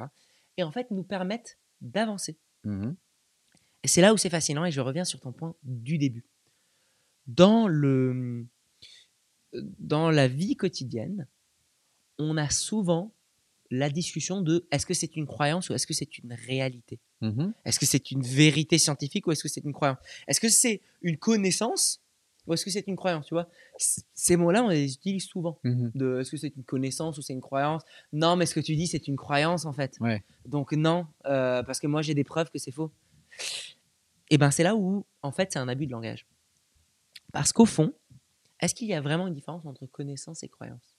Et 0.56 0.62
en 0.62 0.72
fait, 0.72 0.90
nous 0.90 1.02
permettent 1.02 1.58
d'avancer. 1.80 2.38
Mhm. 2.64 2.96
Et 3.82 3.88
c'est 3.88 4.00
là 4.00 4.14
où 4.14 4.16
c'est 4.16 4.30
fascinant, 4.30 4.64
et 4.64 4.70
je 4.70 4.80
reviens 4.80 5.04
sur 5.04 5.20
ton 5.20 5.32
point 5.32 5.54
du 5.62 5.98
début. 5.98 6.24
Dans, 7.26 7.68
le, 7.68 8.46
dans 9.52 10.10
la 10.10 10.28
vie 10.28 10.56
quotidienne, 10.56 11.26
on 12.18 12.36
a 12.36 12.48
souvent 12.50 13.12
la 13.70 13.90
discussion 13.90 14.40
de 14.40 14.66
est-ce 14.70 14.86
que 14.86 14.94
c'est 14.94 15.16
une 15.16 15.26
croyance 15.26 15.68
ou 15.68 15.74
est-ce 15.74 15.86
que 15.86 15.94
c'est 15.94 16.18
une 16.18 16.32
réalité? 16.32 17.00
Mhm. 17.20 17.52
Est-ce 17.64 17.78
que 17.78 17.86
c'est 17.86 18.10
une 18.10 18.22
vérité 18.22 18.78
scientifique 18.78 19.26
ou 19.26 19.32
est-ce 19.32 19.42
que 19.42 19.48
c'est 19.48 19.64
une 19.64 19.72
croyance? 19.72 19.98
Est-ce 20.28 20.40
que 20.40 20.48
c'est 20.48 20.80
une 21.02 21.18
connaissance 21.18 22.00
ou 22.46 22.52
est-ce 22.52 22.64
que 22.64 22.70
c'est 22.70 22.86
une 22.86 22.96
croyance 22.96 23.26
Tu 23.26 23.34
vois, 23.34 23.48
ces 23.78 24.36
mots-là, 24.36 24.64
on 24.64 24.68
les 24.68 24.94
utilise 24.94 25.24
souvent. 25.24 25.58
De 25.64 26.20
est-ce 26.20 26.30
que 26.30 26.36
c'est 26.36 26.54
une 26.56 26.64
connaissance 26.64 27.16
ou 27.18 27.22
c'est 27.22 27.32
une 27.32 27.40
croyance? 27.40 27.82
Non, 28.12 28.36
mais 28.36 28.46
ce 28.46 28.54
que 28.54 28.60
tu 28.60 28.76
dis, 28.76 28.86
c'est 28.86 29.08
une 29.08 29.16
croyance 29.16 29.64
en 29.64 29.72
fait. 29.72 29.96
Ouais. 30.00 30.22
Donc 30.46 30.72
non, 30.72 31.06
euh, 31.26 31.62
parce 31.62 31.80
que 31.80 31.86
moi 31.86 32.02
j'ai 32.02 32.14
des 32.14 32.24
preuves 32.24 32.50
que 32.50 32.58
c'est 32.58 32.72
faux. 32.72 32.92
Et 34.30 34.38
ben 34.38 34.50
c'est 34.50 34.62
là 34.62 34.74
où 34.74 35.06
en 35.22 35.32
fait 35.32 35.52
c'est 35.52 35.58
un 35.58 35.68
abus 35.68 35.86
de 35.86 35.92
langage. 35.92 36.26
Parce 37.32 37.52
qu'au 37.52 37.66
fond, 37.66 37.92
est-ce 38.60 38.74
qu'il 38.74 38.88
y 38.88 38.94
a 38.94 39.00
vraiment 39.00 39.26
une 39.26 39.34
différence 39.34 39.64
entre 39.66 39.86
connaissance 39.86 40.42
et 40.42 40.48
croyance? 40.48 40.94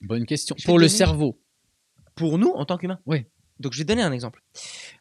Bonne 0.00 0.26
question. 0.26 0.54
Je 0.58 0.64
Pour 0.64 0.78
le 0.78 0.88
cerveau. 0.88 1.40
Pour 2.14 2.38
nous 2.38 2.50
en 2.50 2.64
tant 2.64 2.78
qu'humains 2.78 3.00
Oui. 3.06 3.26
Donc 3.60 3.72
je 3.72 3.78
vais 3.78 3.84
donner 3.84 4.02
un 4.02 4.12
exemple. 4.12 4.42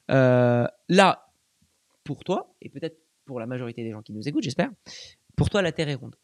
Euh, 0.10 0.68
là, 0.88 1.32
pour 2.04 2.24
toi, 2.24 2.56
et 2.62 2.70
peut-être 2.70 2.98
pour 3.26 3.40
la 3.40 3.46
majorité 3.46 3.84
des 3.84 3.92
gens 3.92 4.02
qui 4.02 4.14
nous 4.14 4.28
écoutent, 4.28 4.44
j'espère, 4.44 4.72
pour 5.38 5.50
toi 5.50 5.62
la 5.62 5.72
Terre 5.72 5.88
est 5.88 5.94
ronde. 5.96 6.16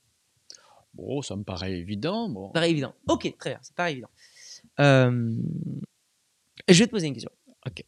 Bon, 0.93 1.21
ça 1.21 1.35
me 1.37 1.43
paraît 1.43 1.73
évident. 1.79 2.27
Bon. 2.29 2.47
Ça 2.47 2.53
paraît 2.53 2.71
évident. 2.71 2.93
Ok, 3.07 3.33
très 3.39 3.51
bien, 3.51 3.59
ça 3.61 3.71
paraît 3.75 3.93
évident. 3.93 4.09
Euh, 4.79 5.31
Je 6.67 6.79
vais 6.79 6.85
te 6.85 6.91
poser 6.91 7.07
une 7.07 7.13
question. 7.13 7.31
Ok. 7.65 7.83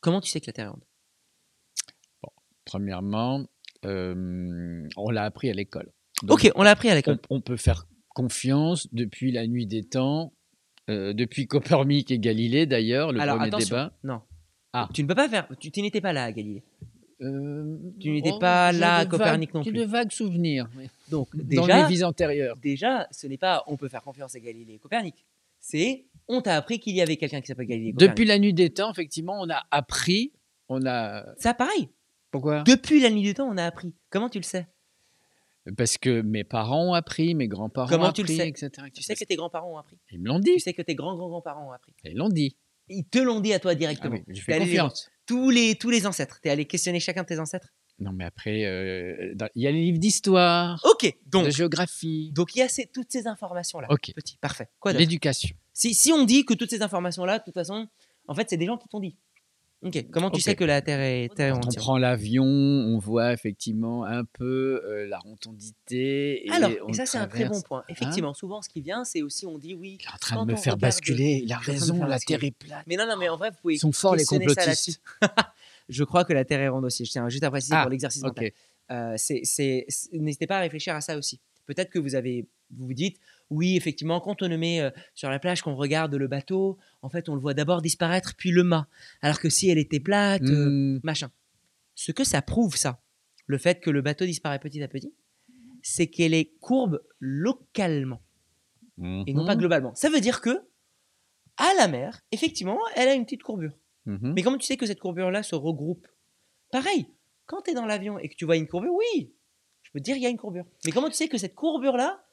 Comment 0.00 0.20
tu 0.20 0.30
sais 0.30 0.40
que 0.40 0.46
la 0.46 0.52
Terre 0.52 0.66
est 0.66 0.70
ronde? 0.70 0.84
Premièrement, 2.64 3.44
euh, 3.84 4.88
on 4.96 5.10
l'a 5.10 5.24
appris 5.24 5.50
à 5.50 5.52
l'école. 5.52 5.92
Ok, 6.28 6.50
on 6.54 6.62
l'a 6.62 6.70
appris 6.70 6.88
à 6.88 6.94
l'école. 6.94 7.18
on, 7.28 7.36
on 7.36 7.40
peut 7.40 7.56
faire 7.58 7.86
confiance 8.08 8.88
depuis 8.94 9.32
la 9.32 9.46
nuit 9.46 9.66
des 9.66 9.82
temps, 9.84 10.32
euh, 10.88 11.12
depuis 11.12 11.46
Copernic 11.46 12.10
et 12.10 12.18
Galilée 12.18 12.64
d'ailleurs, 12.66 13.12
le 13.12 13.20
Alors 13.20 13.36
premier 13.36 13.48
attention, 13.48 13.76
débat. 13.76 13.92
non. 14.02 14.22
Ah. 14.72 14.88
Tu 14.94 15.02
ne 15.02 15.08
peux 15.08 15.14
pas 15.14 15.28
faire. 15.28 15.46
Tu, 15.60 15.70
tu 15.70 15.82
n'étais 15.82 16.00
pas 16.00 16.12
là 16.12 16.24
à 16.24 16.32
Galilée. 16.32 16.64
Euh, 17.20 17.76
Tu 18.00 18.10
n'étais 18.10 18.32
oh, 18.32 18.38
pas 18.38 18.72
j'ai 18.72 18.78
là 18.80 18.96
à 18.96 19.06
Copernic 19.06 19.50
vagues- 19.50 19.54
non 19.54 19.62
j'ai 19.62 19.70
plus. 19.70 19.80
de 19.80 19.84
vagues 19.84 20.10
souvenirs. 20.12 20.68
mais 20.76 20.88
Donc 21.10 21.28
Dans 21.36 21.44
déjà, 21.66 21.82
les 21.88 21.94
vies 21.94 22.04
antérieures. 22.04 22.56
déjà, 22.56 23.06
ce 23.10 23.26
n'est 23.26 23.38
pas 23.38 23.62
on 23.66 23.76
peut 23.76 23.88
faire 23.88 24.02
confiance 24.02 24.34
à 24.34 24.40
Galilée 24.40 24.74
et 24.74 24.78
Copernic. 24.78 25.24
C'est 25.60 26.04
on 26.28 26.40
t'a 26.40 26.56
appris 26.56 26.78
qu'il 26.80 26.94
y 26.94 27.00
avait 27.02 27.16
quelqu'un 27.16 27.40
qui 27.40 27.46
s'appelle 27.46 27.66
Galilée. 27.66 27.92
Copernic. 27.92 28.10
Depuis 28.10 28.24
la 28.26 28.38
nuit 28.38 28.52
des 28.54 28.70
temps, 28.70 28.90
effectivement, 28.90 29.38
on 29.40 29.48
a 29.50 29.62
appris. 29.70 30.32
On 30.68 30.84
a. 30.86 31.24
Ça, 31.38 31.54
pareil. 31.54 31.88
Pourquoi? 32.30 32.62
Depuis 32.64 33.00
la 33.00 33.10
nuit 33.10 33.22
du 33.22 33.34
temps, 33.34 33.48
on 33.48 33.56
a 33.58 33.64
appris. 33.64 33.92
Comment 34.10 34.28
tu 34.28 34.38
le 34.38 34.44
sais? 34.44 34.66
Parce 35.78 35.96
que 35.96 36.20
mes 36.20 36.44
parents 36.44 36.90
ont 36.90 36.92
appris, 36.92 37.34
mes 37.34 37.48
grands-parents 37.48 37.86
ont 38.08 38.12
tu 38.12 38.20
le 38.22 38.26
appris, 38.26 38.36
sais? 38.36 38.48
etc. 38.48 38.70
Tu 38.92 39.02
sais 39.02 39.14
que 39.14 39.24
tes 39.24 39.36
grands-parents 39.36 39.72
ont 39.72 39.78
appris? 39.78 39.96
Ils 40.10 40.20
me 40.20 40.28
l'ont 40.28 40.40
Tu 40.40 40.52
dit. 40.54 40.60
sais 40.60 40.74
que 40.74 40.82
tes 40.82 40.94
grands-grands-grands-parents 40.94 41.68
ont 41.68 41.72
appris? 41.72 41.94
Ils 42.04 42.16
l'ont 42.16 42.28
dit. 42.28 42.56
Ils 42.88 43.04
te 43.04 43.18
l'ont 43.18 43.40
dit 43.40 43.52
à 43.52 43.58
toi 43.58 43.72
Ah 43.72 43.74
directement. 43.74 44.14
oui, 44.16 44.22
les 44.28 44.40
voir. 44.46 44.58
confiance. 44.58 45.10
Tous 45.26 45.50
les, 45.50 45.74
tous 45.76 45.90
les 45.90 46.06
ancêtres. 46.06 46.38
T'es 46.42 46.50
allé 46.50 46.66
questionner 46.66 47.00
chacun 47.00 47.22
de 47.22 47.26
tes 47.28 47.38
ancêtres? 47.38 47.68
Non, 47.98 48.12
mais 48.12 48.24
après, 48.24 48.64
euh, 48.64 49.34
il 49.54 49.62
y 49.62 49.66
a 49.68 49.70
les 49.70 49.80
livres 49.82 49.98
d'histoire, 49.98 50.80
Ok, 50.84 51.14
donc 51.26 51.46
de 51.46 51.50
géographie, 51.50 52.32
donc 52.34 52.54
il 52.56 52.58
y 52.58 52.62
a 52.62 52.68
ces- 52.68 52.86
toutes 52.92 53.10
ces 53.10 53.26
informations-là. 53.28 53.86
Ok. 53.88 54.12
Petit, 54.16 54.36
parfait. 54.38 54.66
Quoi 54.80 54.92
l'éducation. 54.92 55.54
si, 55.72 55.94
si 55.94 56.12
on 56.12 56.24
dit 56.24 56.44
que 56.44 56.54
toutes 56.54 56.70
ces 56.70 56.82
informations-là, 56.82 57.38
de 57.38 57.44
toute 57.44 57.54
façon, 57.54 57.86
en 58.26 58.34
fait, 58.34 58.50
c'est 58.50 58.56
des 58.56 58.66
gens 58.66 58.76
qui 58.76 58.88
t'ont 58.88 58.98
dit. 59.00 59.16
Ok. 59.84 60.06
Comment 60.10 60.30
tu 60.30 60.40
sais 60.40 60.54
que 60.54 60.64
la 60.64 60.80
Terre 60.80 61.00
est, 61.00 61.28
Terre 61.34 61.54
Quand 61.54 61.68
on 61.68 61.74
prend 61.74 61.98
l'avion, 61.98 62.44
on 62.44 62.98
voit 62.98 63.32
effectivement 63.32 64.04
un 64.04 64.24
peu 64.24 64.82
euh, 64.84 65.06
la 65.06 65.18
rotondité. 65.18 66.46
Et 66.46 66.50
Alors, 66.50 66.70
on 66.86 66.88
et 66.88 66.92
ça 66.94 67.06
c'est 67.06 67.18
un 67.18 67.26
très 67.26 67.44
bon 67.46 67.60
point. 67.60 67.84
Effectivement, 67.88 68.34
souvent 68.34 68.62
ce 68.62 68.68
qui 68.68 68.80
vient, 68.80 69.04
c'est 69.04 69.22
aussi 69.22 69.46
on 69.46 69.58
dit 69.58 69.74
oui. 69.74 69.98
Il 70.00 70.04
est 70.04 70.14
en 70.14 70.18
train 70.18 70.46
de 70.46 70.52
me 70.52 70.56
faire 70.56 70.76
basculer. 70.76 71.42
Il 71.44 71.52
a 71.52 71.58
raison, 71.58 72.04
la. 72.04 72.18
Terre 72.18 72.42
est 72.42 72.56
plate. 72.56 72.84
Mais 72.86 72.96
non, 72.96 73.06
non, 73.06 73.16
mais 73.18 73.28
en 73.28 73.36
vrai, 73.36 73.50
vous 73.50 73.56
pouvez 73.60 73.74
Ils 73.74 73.78
sont 73.78 73.92
forts, 73.92 74.16
les 74.16 74.24
complotistes. 74.24 75.00
Je 75.88 76.04
crois 76.04 76.24
que 76.24 76.32
la 76.32 76.44
Terre 76.44 76.60
est 76.60 76.68
ronde 76.68 76.86
aussi. 76.86 77.04
Je 77.04 77.10
tiens 77.10 77.28
juste 77.28 77.44
à 77.44 77.50
préciser 77.50 77.74
Ah, 77.76 77.82
pour 77.82 77.90
l'exercice 77.90 78.22
mental. 78.22 78.50
Euh, 78.90 79.16
N'hésitez 80.12 80.46
pas 80.46 80.58
à 80.58 80.60
réfléchir 80.60 80.94
à 80.94 81.00
ça 81.00 81.16
aussi. 81.18 81.40
Peut-être 81.66 81.90
que 81.90 81.98
vous 81.98 82.14
avez, 82.14 82.46
vous 82.70 82.86
vous 82.86 82.94
dites, 82.94 83.18
oui, 83.50 83.76
effectivement, 83.76 84.20
quand 84.20 84.42
on 84.42 84.48
le 84.48 84.58
met 84.58 84.80
euh, 84.80 84.90
sur 85.14 85.30
la 85.30 85.38
plage, 85.38 85.62
qu'on 85.62 85.74
regarde 85.74 86.14
le 86.14 86.26
bateau, 86.26 86.78
en 87.02 87.08
fait, 87.08 87.28
on 87.28 87.34
le 87.34 87.40
voit 87.40 87.54
d'abord 87.54 87.82
disparaître, 87.82 88.34
puis 88.36 88.50
le 88.50 88.64
mât. 88.64 88.88
Alors 89.20 89.38
que 89.38 89.48
si 89.48 89.68
elle 89.68 89.78
était 89.78 90.00
plate, 90.00 90.42
euh, 90.42 90.68
Hmm, 90.70 91.00
machin. 91.02 91.30
Ce 91.94 92.10
que 92.12 92.24
ça 92.24 92.42
prouve, 92.42 92.76
ça, 92.76 93.00
le 93.46 93.58
fait 93.58 93.80
que 93.80 93.90
le 93.90 94.02
bateau 94.02 94.24
disparaît 94.24 94.58
petit 94.58 94.82
à 94.82 94.88
petit, 94.88 95.14
c'est 95.82 96.06
qu'elle 96.06 96.34
est 96.34 96.56
courbe 96.60 97.02
localement 97.20 98.20
et 98.98 99.34
non 99.34 99.44
pas 99.44 99.54
mhm, 99.54 99.60
globalement. 99.60 99.94
Ça 99.94 100.08
veut 100.08 100.20
dire 100.20 100.40
que 100.40 100.62
à 101.56 101.68
la 101.78 101.88
mer, 101.88 102.20
effectivement, 102.32 102.78
elle 102.96 103.08
a 103.08 103.14
une 103.14 103.24
petite 103.24 103.42
courbure. 103.42 103.76
mhm. 104.06 104.32
Mais 104.34 104.42
comment 104.42 104.58
tu 104.58 104.66
sais 104.66 104.76
que 104.76 104.86
cette 104.86 105.00
courbure-là 105.00 105.42
se 105.42 105.54
regroupe? 105.54 106.06
Pareil, 106.70 107.06
quand 107.46 107.62
tu 107.62 107.70
es 107.70 107.74
dans 107.74 107.86
l'avion 107.86 108.18
et 108.18 108.28
que 108.28 108.34
tu 108.34 108.44
vois 108.44 108.56
une 108.56 108.66
courbure, 108.66 108.94
oui, 108.94 109.34
je 109.82 109.90
peux 109.92 109.98
te 109.98 110.04
dire 110.04 110.16
il 110.16 110.22
y 110.22 110.26
a 110.26 110.30
une 110.30 110.38
courbure. 110.38 110.64
Mais 110.84 110.92
comment 110.92 111.08
tu 111.08 111.14
sais 111.14 111.28
que 111.28 111.38
cette 111.38 111.54
courbure-là 111.54 112.23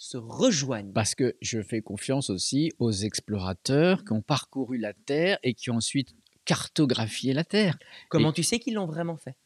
se 0.00 0.16
rejoigne 0.16 0.92
Parce 0.92 1.14
que 1.14 1.36
je 1.42 1.60
fais 1.60 1.82
confiance 1.82 2.30
aussi 2.30 2.72
aux 2.78 2.90
explorateurs 2.90 4.02
qui 4.02 4.12
ont 4.12 4.22
parcouru 4.22 4.78
la 4.78 4.94
Terre 4.94 5.38
et 5.42 5.52
qui 5.52 5.70
ont 5.70 5.76
ensuite 5.76 6.14
cartographié 6.46 7.34
la 7.34 7.44
Terre. 7.44 7.78
Comment 8.08 8.32
tu 8.32 8.42
sais 8.42 8.58
qu'ils 8.58 8.74
l'ont 8.74 8.86
vraiment 8.86 9.18
fait? 9.18 9.36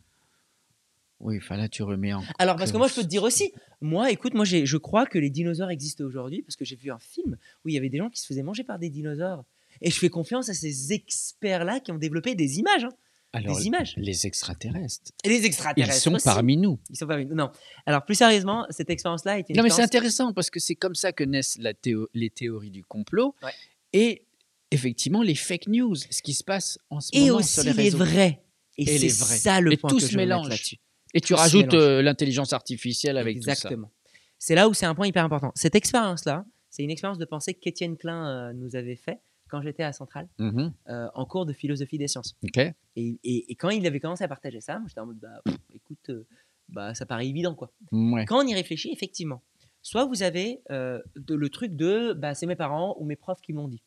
Oui, 1.19 1.39
enfin 1.39 1.57
là, 1.57 1.69
tu 1.69 1.83
remets 1.83 2.13
en. 2.13 2.23
Alors, 2.39 2.57
parce 2.57 2.71
que 2.71 2.77
moi, 2.77 2.87
je 2.87 2.95
peux 2.95 3.03
te 3.03 3.07
dire 3.09 3.25
aussi, 3.25 3.53
moi, 3.81 4.13
écoute, 4.13 4.35
moi, 4.35 4.45
je 4.45 4.77
crois 4.77 5.07
que 5.07 5.19
les 5.19 5.31
dinosaures 5.31 5.71
existent 5.71 6.05
aujourd'hui 6.05 6.43
parce 6.43 6.55
que 6.55 6.65
j'ai 6.65 6.77
vu 6.77 6.93
un 6.93 6.99
film 7.01 7.37
où 7.65 7.69
il 7.69 7.75
y 7.75 7.79
avait 7.79 7.89
des 7.89 7.99
gens 7.99 8.09
qui 8.09 8.21
se 8.21 8.27
faisaient 8.27 8.43
manger 8.43 8.63
par 8.63 8.79
des 8.79 8.91
dinosaures. 8.91 9.45
Et 9.81 9.91
je 9.91 9.99
fais 9.99 10.09
confiance 10.09 10.49
à 10.51 10.55
ces 10.55 10.93
experts-là 10.93 11.81
qui 11.81 11.91
ont 11.91 11.99
développé 11.99 12.37
des 12.37 12.61
images. 12.61 12.85
hein. 12.85 12.93
Alors, 13.35 13.57
des 13.57 13.67
images. 13.67 13.95
les 13.97 14.27
extraterrestres, 14.27 15.11
Et 15.25 15.29
les 15.29 15.39
ils 15.39 15.45
extraterrestres. 15.47 16.01
sont 16.01 16.15
aussi. 16.15 16.25
parmi 16.25 16.57
nous. 16.57 16.79
Ils 16.91 16.97
sont 16.97 17.07
parmi 17.07 17.27
nous. 17.27 17.35
Non. 17.35 17.51
Alors, 17.87 18.05
plus 18.05 18.15
sérieusement, 18.15 18.67
cette 18.71 18.91
expérience-là 18.91 19.39
est 19.41 19.49
une 19.51 19.57
Non, 19.57 19.63
mais 19.63 19.71
c'est 19.71 19.83
intéressant 19.83 20.33
parce 20.33 20.51
que 20.51 20.61
c'est 20.61 20.75
comme 20.77 20.95
ça 20.95 21.13
que 21.13 21.25
naissent 21.25 21.59
la 21.59 21.75
théo- 21.75 22.09
les 22.15 22.31
théories 22.31 22.71
du 22.71 22.85
complot 22.85 23.35
Ouais. 23.43 23.51
et 23.93 24.27
effectivement 24.71 25.23
les 25.23 25.35
fake 25.35 25.69
news, 25.69 25.95
ce 25.95 26.23
qui 26.23 26.35
se 26.35 26.43
passe 26.45 26.79
en 26.91 27.01
ce 27.01 27.11
et 27.13 27.27
moment 27.27 27.39
aussi 27.39 27.61
sur 27.63 27.75
les 27.75 27.91
vrais. 27.91 28.43
Et, 28.77 28.83
Et 28.83 28.99
c'est 28.99 29.09
ça 29.11 29.61
le 29.61 29.73
Et 29.73 29.77
point 29.77 29.91
tout 29.91 29.97
que 29.99 30.03
se 30.03 30.11
je 30.13 30.17
mélange. 30.17 30.49
là-dessus. 30.49 30.77
Et 31.13 31.21
tu 31.21 31.29
Tout 31.33 31.37
rajoutes 31.39 31.75
euh, 31.75 32.03
l'intelligence 32.03 32.53
artificielle 32.53 33.17
avec 33.19 33.37
tout 33.37 33.43
ça. 33.45 33.53
Exactement. 33.53 33.91
C'est 34.39 34.57
là 34.57 34.69
où 34.69 34.75
c'est 34.75 34.87
un 34.87 34.95
point 34.97 35.07
hyper 35.07 35.25
important. 35.25 35.53
Cette 35.55 35.77
expérience-là, 35.77 36.45
c'est 36.71 36.83
une 36.83 36.91
expérience 36.91 37.19
de 37.19 37.25
pensée 37.25 37.55
qu'Étienne 37.55 37.97
Klein 37.97 38.27
euh, 38.27 38.53
nous 38.53 38.75
avait 38.75 38.97
fait 38.97 39.21
quand 39.55 39.63
j'étais 39.63 39.85
à 39.85 39.93
Centrale, 39.93 40.27
Mhm. 40.41 40.73
euh, 40.89 41.07
en 41.15 41.25
cours 41.27 41.47
de 41.47 41.53
philosophie 41.53 41.97
des 41.97 42.09
sciences. 42.09 42.35
Et, 42.57 42.75
et- 42.97 43.53
et 43.53 43.55
quand 43.55 43.71
il 43.71 43.87
avait 43.87 44.01
commencé 44.01 44.25
à 44.25 44.29
partager 44.29 44.61
ça, 44.61 44.81
j'étais 44.89 45.01
en 45.01 45.07
mode, 45.07 45.19
bah, 45.21 45.41
pff, 45.45 45.57
écoute, 45.73 46.11
euh, 46.11 46.27
bah, 46.69 46.93
ça 46.95 47.07
paraît 47.07 47.29
évident, 47.29 47.55
quoi. 47.55 47.71
Ouais. 47.93 48.25
Quand 48.25 48.43
on 48.43 48.47
y 48.49 48.55
réfléchit, 48.55 48.91
effectivement, 48.93 49.43
soit 49.81 50.07
vous 50.07 50.25
avez 50.25 50.61
euh, 50.73 51.01
de- 51.15 51.37
le 51.37 51.49
truc 51.51 51.77
de, 51.77 52.13
bah, 52.15 52.35
c'est 52.35 52.47
mes 52.47 52.57
parents 52.57 52.97
ou 52.99 53.05
mes 53.05 53.15
profs 53.17 53.41
qui 53.43 53.53
me 53.53 53.59
l'ont 53.59 53.69
dit. 53.69 53.83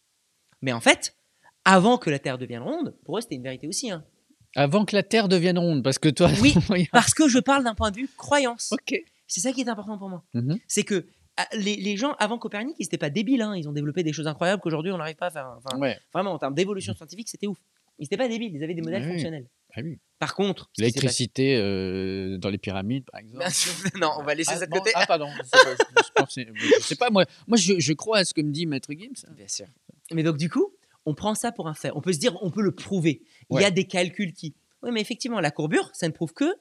Mais 0.61 0.71
en 0.71 0.79
fait, 0.79 1.15
avant 1.65 1.97
que 1.97 2.09
la 2.09 2.19
Terre 2.19 2.37
devienne 2.37 2.61
ronde, 2.63 2.95
pour 3.03 3.17
eux, 3.17 3.21
c'était 3.21 3.35
une 3.35 3.43
vérité 3.43 3.67
aussi. 3.67 3.91
hein. 3.91 4.05
Avant 4.55 4.85
que 4.85 4.95
la 4.95 5.03
Terre 5.03 5.27
devienne 5.27 5.59
ronde, 5.59 5.83
parce 5.83 5.99
que 5.99 6.07
toi. 6.09 6.29
Oui, 6.41 6.53
Parce 6.93 7.13
que 7.13 7.27
je 7.27 7.39
parle 7.39 7.63
d'un 7.65 7.75
point 7.75 7.91
de 7.91 7.97
vue 7.97 8.07
croyance. 8.15 8.71
ok. 8.71 8.95
C'est 9.29 9.41
ça 9.41 9.51
qui 9.51 9.59
est 9.59 9.67
important 9.67 9.97
pour 9.97 10.07
moi. 10.07 10.23
Mhm. 10.33 10.57
C'est 10.69 10.83
que 10.85 11.05
les, 11.53 11.75
les 11.75 11.97
gens 11.97 12.13
avant 12.19 12.37
Copernic, 12.37 12.75
ils 12.79 12.83
n'étaient 12.83 12.97
pas 12.97 13.09
débiles. 13.09 13.41
hein. 13.41 13.55
Ils 13.55 13.67
ont 13.69 13.71
développé 13.73 14.03
des 14.03 14.13
choses 14.13 14.27
incroyables 14.27 14.61
qu'aujourd'hui 14.61 14.91
on 14.91 14.97
n'arrive 14.97 15.15
pas 15.15 15.27
à 15.27 15.31
faire. 15.31 15.55
Enfin, 15.57 15.77
Ouais. 15.77 15.97
Vraiment, 16.13 16.31
en 16.33 16.39
termes 16.39 16.55
d'évolution 16.55 16.93
scientifique, 16.95 17.29
c'était 17.29 17.47
ouf. 17.47 17.57
Ils 17.99 18.03
n'étaient 18.03 18.17
pas 18.17 18.27
débiles. 18.27 18.53
Ils 18.55 18.63
avaient 18.63 18.73
des 18.75 18.81
modèles 18.81 19.03
Oui. 19.03 19.09
fonctionnels. 19.13 19.47
Ah 19.75 19.81
oui. 19.83 19.99
Par 20.19 20.33
contre, 20.35 20.65
passé- 20.69 20.81
L'électricité 20.81 21.57
euh, 21.57 22.37
dans 22.37 22.49
les 22.49 22.57
pyramides, 22.57 23.05
par 23.11 23.19
exemple. 23.19 23.45
Non, 23.99 24.11
on 24.19 24.23
va 24.23 24.33
laisser 24.35 24.51
ah, 24.55 24.59
ça 24.59 24.65
de 24.65 24.71
bon, 24.71 24.77
côté. 24.79 24.91
ah, 24.95 25.05
pardon. 25.07 25.27
Je 26.29 26.43
je 26.55 26.81
sais 26.83 26.95
pas, 26.95 27.09
moi, 27.09 27.25
moi 27.47 27.57
je, 27.57 27.79
je 27.79 27.93
crois 27.93 28.19
à 28.19 28.25
ce 28.25 28.33
que 28.33 28.41
me 28.41 28.51
dit 28.51 28.65
Maître 28.65 28.89
Gims. 28.91 29.29
Bien 29.35 29.47
sûr. 29.47 29.65
Mais 30.11 30.23
donc, 30.23 30.37
du 30.37 30.49
coup, 30.49 30.73
on 31.05 31.13
prend 31.13 31.35
ça 31.35 31.51
pour 31.51 31.67
un 31.67 31.73
fait. 31.73 31.91
On 31.95 32.01
peut 32.01 32.13
se 32.13 32.19
dire, 32.19 32.37
on 32.41 32.49
peut 32.51 32.61
le 32.61 32.71
prouver. 32.71 33.21
Il 33.51 33.61
y 33.61 33.65
a 33.65 33.71
des 33.71 33.85
calculs 33.85 34.33
qui. 34.33 34.55
Oui, 34.83 34.91
mais 34.91 35.01
effectivement, 35.01 35.39
la 35.39 35.51
courbure, 35.51 35.89
ça 35.93 36.07
ne 36.07 36.13
prouve 36.13 36.33
que 36.33 36.55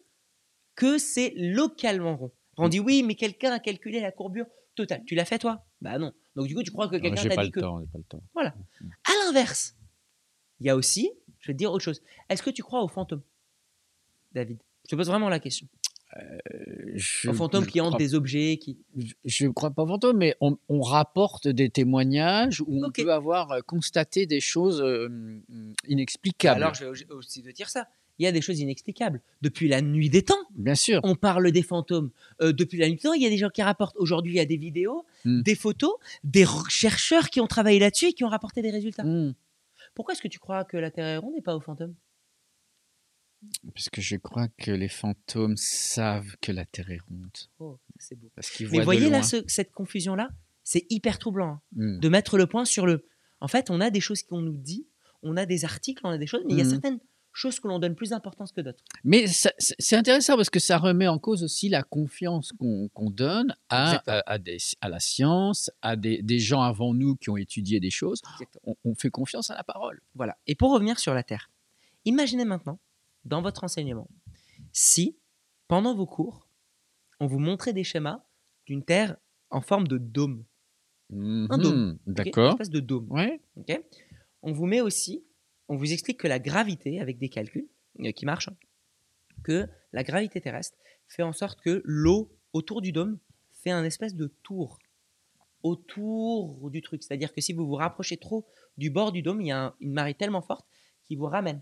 que 0.74 0.98
c'est 0.98 1.32
localement 1.36 2.16
rond. 2.16 2.32
On 2.58 2.68
dit 2.68 2.80
oui, 2.80 3.02
mais 3.02 3.14
quelqu'un 3.14 3.52
a 3.52 3.58
calculé 3.58 4.00
la 4.00 4.10
courbure 4.12 4.46
totale. 4.76 5.02
Tu 5.06 5.14
l'as 5.16 5.24
fait 5.24 5.38
toi? 5.38 5.64
Bah 5.80 5.98
non. 5.98 6.12
Donc 6.36 6.46
du 6.46 6.54
coup, 6.54 6.62
tu 6.62 6.70
crois 6.70 6.86
que 6.88 6.96
Non, 6.96 7.02
quelqu'un 7.02 7.28
t'a 7.28 7.44
dit 7.44 7.50
que. 7.50 7.60
temps, 7.60 7.80
j'ai 7.80 7.86
pas 7.86 7.98
le 7.98 8.04
temps. 8.04 8.22
À 8.36 9.12
l'inverse, 9.24 9.74
il 10.60 10.66
y 10.66 10.70
a 10.70 10.76
aussi, 10.76 11.10
je 11.40 11.48
vais 11.48 11.54
te 11.54 11.58
dire 11.58 11.72
autre 11.72 11.84
chose. 11.84 12.00
Est-ce 12.28 12.42
que 12.42 12.50
tu 12.50 12.62
crois 12.62 12.82
aux 12.82 12.88
fantômes, 12.88 13.22
David 14.32 14.58
Je 14.84 14.90
te 14.90 14.96
pose 14.96 15.08
vraiment 15.08 15.28
la 15.28 15.40
question. 15.40 15.66
Je, 16.94 17.28
aux 17.28 17.34
fantômes 17.34 17.66
qui 17.66 17.80
hantent 17.80 17.88
crois- 17.90 17.98
des 17.98 18.14
objets, 18.14 18.56
qui. 18.58 18.78
Je 19.24 19.46
ne 19.46 19.52
crois 19.52 19.70
pas 19.70 19.82
aux 19.82 19.86
fantômes, 19.88 20.16
mais 20.16 20.34
on, 20.40 20.56
on 20.68 20.80
rapporte 20.80 21.48
des 21.48 21.68
témoignages 21.68 22.60
où 22.62 22.84
on 22.86 22.90
peut 22.90 23.12
avoir 23.12 23.50
euh, 23.52 23.60
constaté 23.60 24.24
des 24.26 24.40
choses 24.40 24.80
euh, 24.80 25.08
mm, 25.10 25.74
inexplicables. 25.88 26.62
Alors, 26.62 26.74
je 26.74 26.84
vais 26.84 27.10
aussi 27.12 27.42
te 27.42 27.50
dire 27.50 27.68
ça. 27.68 27.88
Il 28.18 28.24
y 28.24 28.26
a 28.26 28.32
des 28.32 28.40
choses 28.40 28.58
inexplicables. 28.60 29.20
Depuis 29.42 29.68
la 29.68 29.82
nuit 29.82 30.08
des 30.08 30.22
temps, 30.22 30.34
Bien 30.54 30.74
sûr. 30.74 31.00
on 31.04 31.14
parle 31.14 31.52
des 31.52 31.62
fantômes. 31.62 32.10
Euh, 32.40 32.52
depuis 32.52 32.78
la 32.78 32.88
nuit 32.88 32.94
des 32.96 33.02
temps, 33.02 33.12
il 33.12 33.22
y 33.22 33.26
a 33.26 33.30
des 33.30 33.36
gens 33.38 33.50
qui 33.50 33.62
rapportent. 33.62 33.96
Aujourd'hui, 33.98 34.32
il 34.32 34.36
y 34.36 34.40
a 34.40 34.44
des 34.46 34.56
vidéos, 34.56 35.04
Hmm. 35.24 35.42
des 35.42 35.54
photos, 35.54 35.92
des 36.24 36.46
chercheurs 36.68 37.28
qui 37.30 37.40
ont 37.40 37.46
travaillé 37.46 37.78
là-dessus 37.78 38.06
et 38.06 38.12
qui 38.14 38.24
ont 38.24 38.28
rapporté 38.28 38.62
des 38.62 38.70
résultats. 38.70 39.04
Mm. 39.04 39.34
Pourquoi 39.94 40.12
est-ce 40.14 40.22
que 40.22 40.28
tu 40.28 40.38
crois 40.38 40.64
que 40.64 40.76
la 40.76 40.90
Terre 40.90 41.06
est 41.06 41.16
ronde 41.18 41.34
et 41.36 41.42
pas 41.42 41.54
aux 41.56 41.60
fantômes? 41.60 41.94
Parce 43.74 43.88
que 43.90 44.00
je 44.00 44.16
crois 44.16 44.48
que 44.58 44.70
les 44.70 44.88
fantômes 44.88 45.56
savent 45.56 46.36
que 46.40 46.52
la 46.52 46.64
Terre 46.64 46.90
est 46.90 47.00
ronde. 47.08 47.36
Oh, 47.60 47.78
c'est 47.98 48.18
beau. 48.18 48.30
Parce 48.34 48.50
qu'ils 48.50 48.68
Mais 48.70 48.80
voyez 48.80 49.06
de 49.06 49.10
là 49.10 49.22
ce- 49.22 49.44
cette 49.46 49.72
confusion-là? 49.72 50.30
C'est 50.64 50.84
hyper 50.90 51.18
troublant. 51.18 51.48
hein. 51.48 51.60
Mm. 51.76 52.00
de 52.00 52.08
mettre 52.08 52.38
le 52.38 52.46
point 52.46 52.64
sur 52.64 52.86
le. 52.86 53.06
En 53.40 53.48
fait, 53.48 53.70
on 53.70 53.80
a 53.80 53.90
des 53.90 54.00
choses 54.00 54.22
qu'on 54.22 54.40
nous 54.40 54.56
dit, 54.56 54.86
on 55.22 55.36
a 55.36 55.46
des 55.46 55.64
articles, 55.64 56.00
on 56.04 56.10
a 56.10 56.18
des 56.18 56.26
choses, 56.26 56.42
mais 56.46 56.54
il 56.54 56.58
y 56.58 56.62
a 56.62 56.64
certaines 56.68 56.98
choses 57.36 57.60
que 57.60 57.68
l'on 57.68 57.78
donne 57.78 57.94
plus 57.94 58.10
d'importance 58.10 58.50
que 58.50 58.60
d'autres. 58.62 58.82
Mais 59.04 59.26
c'est 59.26 59.96
intéressant 59.96 60.36
parce 60.36 60.48
que 60.50 60.58
ça 60.58 60.78
remet 60.78 61.06
en 61.06 61.18
cause 61.18 61.44
aussi 61.44 61.68
la 61.68 61.82
confiance 61.82 62.52
qu'on 62.58 63.10
donne 63.10 63.54
à, 63.68 64.02
à, 64.06 64.30
à 64.32 64.38
des- 64.38 64.56
à 64.80 64.88
la 64.88 65.00
science, 65.00 65.70
à 65.82 65.96
des, 65.96 66.22
des 66.22 66.38
gens 66.38 66.62
avant 66.62 66.94
nous 66.94 67.14
qui 67.16 67.28
ont 67.30 67.36
étudié 67.36 67.78
des 67.78 67.90
choses. 67.90 68.22
On, 68.64 68.74
on 68.84 68.94
fait 68.94 69.10
confiance 69.10 69.50
à 69.50 69.54
la 69.54 69.64
parole. 69.64 70.00
Voilà. 70.14 70.38
Et 70.46 70.54
pour 70.54 70.72
revenir 70.72 70.98
sur 70.98 71.12
la 71.14 71.22
Terre, 71.22 71.50
imaginez 72.06 72.44
maintenant, 72.44 72.78
dans 73.24 73.42
votre 73.42 73.64
enseignement, 73.64 74.08
si, 74.72 75.16
pendant 75.68 75.94
vos 75.94 76.06
cours, 76.06 76.48
on 77.20 77.26
vous 77.26 77.38
montrait 77.38 77.72
des 77.74 77.84
schémas 77.84 78.24
d'une 78.66 78.82
Terre 78.84 79.16
en 79.50 79.60
forme 79.60 79.86
de 79.88 79.98
dôme. 79.98 80.44
Un 81.12 81.58
dôme, 81.58 81.74
Mhm. 81.76 81.92
ok 81.92 82.00
Une 82.06 82.12
D'accord. 82.14 82.50
espèce 82.52 82.70
de 82.70 82.80
dôme. 82.80 83.06
Ouais. 83.10 83.40
ok? 83.56 83.80
On 84.42 84.52
vous 84.52 84.66
met 84.66 84.80
aussi, 84.80 85.24
on 85.68 85.76
vous 85.76 85.92
explique 85.92 86.18
que 86.18 86.28
la 86.28 86.38
gravité, 86.38 87.00
avec 87.00 87.18
des 87.18 87.28
calculs 87.28 87.68
euh, 88.00 88.12
qui 88.12 88.24
marchent, 88.26 88.48
hein, 88.48 88.56
que 89.42 89.66
la 89.92 90.02
gravité 90.02 90.40
terrestre 90.40 90.76
fait 91.08 91.22
en 91.22 91.32
sorte 91.32 91.60
que 91.60 91.82
l'eau 91.84 92.30
autour 92.52 92.80
du 92.82 92.92
dôme 92.92 93.18
fait 93.62 93.70
un 93.70 93.84
espèce 93.84 94.14
de 94.14 94.28
tour 94.42 94.78
autour 95.62 96.70
du 96.70 96.82
truc. 96.82 97.02
C'est-à-dire 97.02 97.32
que 97.32 97.40
si 97.40 97.52
vous 97.52 97.66
vous 97.66 97.74
rapprochez 97.74 98.16
trop 98.16 98.46
du 98.78 98.90
bord 98.90 99.12
du 99.12 99.22
dôme, 99.22 99.40
il 99.40 99.48
y 99.48 99.52
a 99.52 99.66
un- 99.66 99.74
une 99.80 99.92
marée 99.92 100.14
tellement 100.14 100.42
forte 100.42 100.66
qui 101.04 101.16
vous 101.16 101.26
ramène. 101.26 101.60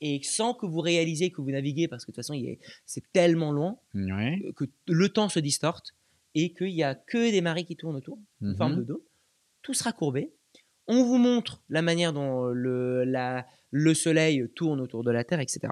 Et 0.00 0.20
sans 0.22 0.54
que 0.54 0.66
vous 0.66 0.80
réalisez 0.80 1.30
que 1.30 1.40
vous 1.40 1.50
naviguez, 1.50 1.88
parce 1.88 2.04
que 2.04 2.10
de 2.10 2.14
toute 2.16 2.24
façon, 2.24 2.40
c'est 2.86 3.10
tellement 3.12 3.50
loin, 3.52 3.78
Ouais. 3.94 4.38
euh, 4.44 4.52
que 4.52 4.64
le 4.86 5.08
temps 5.08 5.28
se 5.28 5.40
distorte 5.40 5.94
et 6.34 6.52
qu'il 6.52 6.74
n'y 6.74 6.82
a 6.84 6.94
que 6.94 7.30
des 7.30 7.40
marées 7.40 7.64
qui 7.64 7.74
tournent 7.76 7.96
autour 7.96 8.18
Mhm. 8.40 8.56
forme 8.56 8.76
de 8.76 8.82
dôme. 8.84 9.00
Tout 9.62 9.74
sera 9.74 9.92
courbé. 9.92 10.30
On 10.88 11.04
vous 11.04 11.18
montre 11.18 11.62
la 11.68 11.82
manière 11.82 12.12
dont 12.12 12.46
euh, 12.46 12.52
le, 12.52 13.04
le 13.70 13.94
soleil 13.94 14.48
tourne 14.54 14.80
autour 14.80 15.04
de 15.04 15.10
la 15.10 15.24
Terre, 15.24 15.40
etc. 15.40 15.68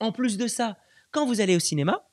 En 0.00 0.12
plus 0.12 0.36
de 0.36 0.46
ça, 0.46 0.76
quand 1.10 1.26
vous 1.26 1.40
allez 1.40 1.56
au 1.56 1.60
cinéma, 1.60 2.04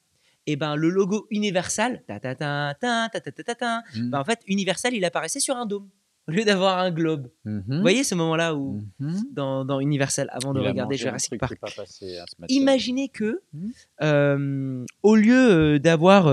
et 0.48 0.56
ben 0.56 0.76
le 0.76 0.90
logo 0.90 1.28
Universal, 1.32 2.04
en 2.08 4.24
fait 4.24 4.40
Universal 4.48 4.94
il 4.94 5.04
apparaissait 5.04 5.40
sur 5.40 5.56
un 5.56 5.66
dôme 5.66 5.90
au 6.28 6.32
lieu 6.32 6.44
d'avoir 6.44 6.80
un 6.80 6.92
globe. 6.92 7.30
Vous 7.44 7.82
voyez 7.82 8.04
ce 8.04 8.16
moment-là 8.16 8.56
où 8.56 8.84
dans, 9.32 9.80
Universal 9.80 10.30
avant 10.32 10.54
de 10.54 10.60
regarder 10.60 10.98
Jurassic 10.98 11.40
Park. 11.40 11.60
Imaginez 12.50 13.10
que 13.10 13.42
euh, 14.02 14.86
au 15.04 15.16
lieu 15.16 15.52
euh, 15.52 15.80
d'avoir 15.80 16.28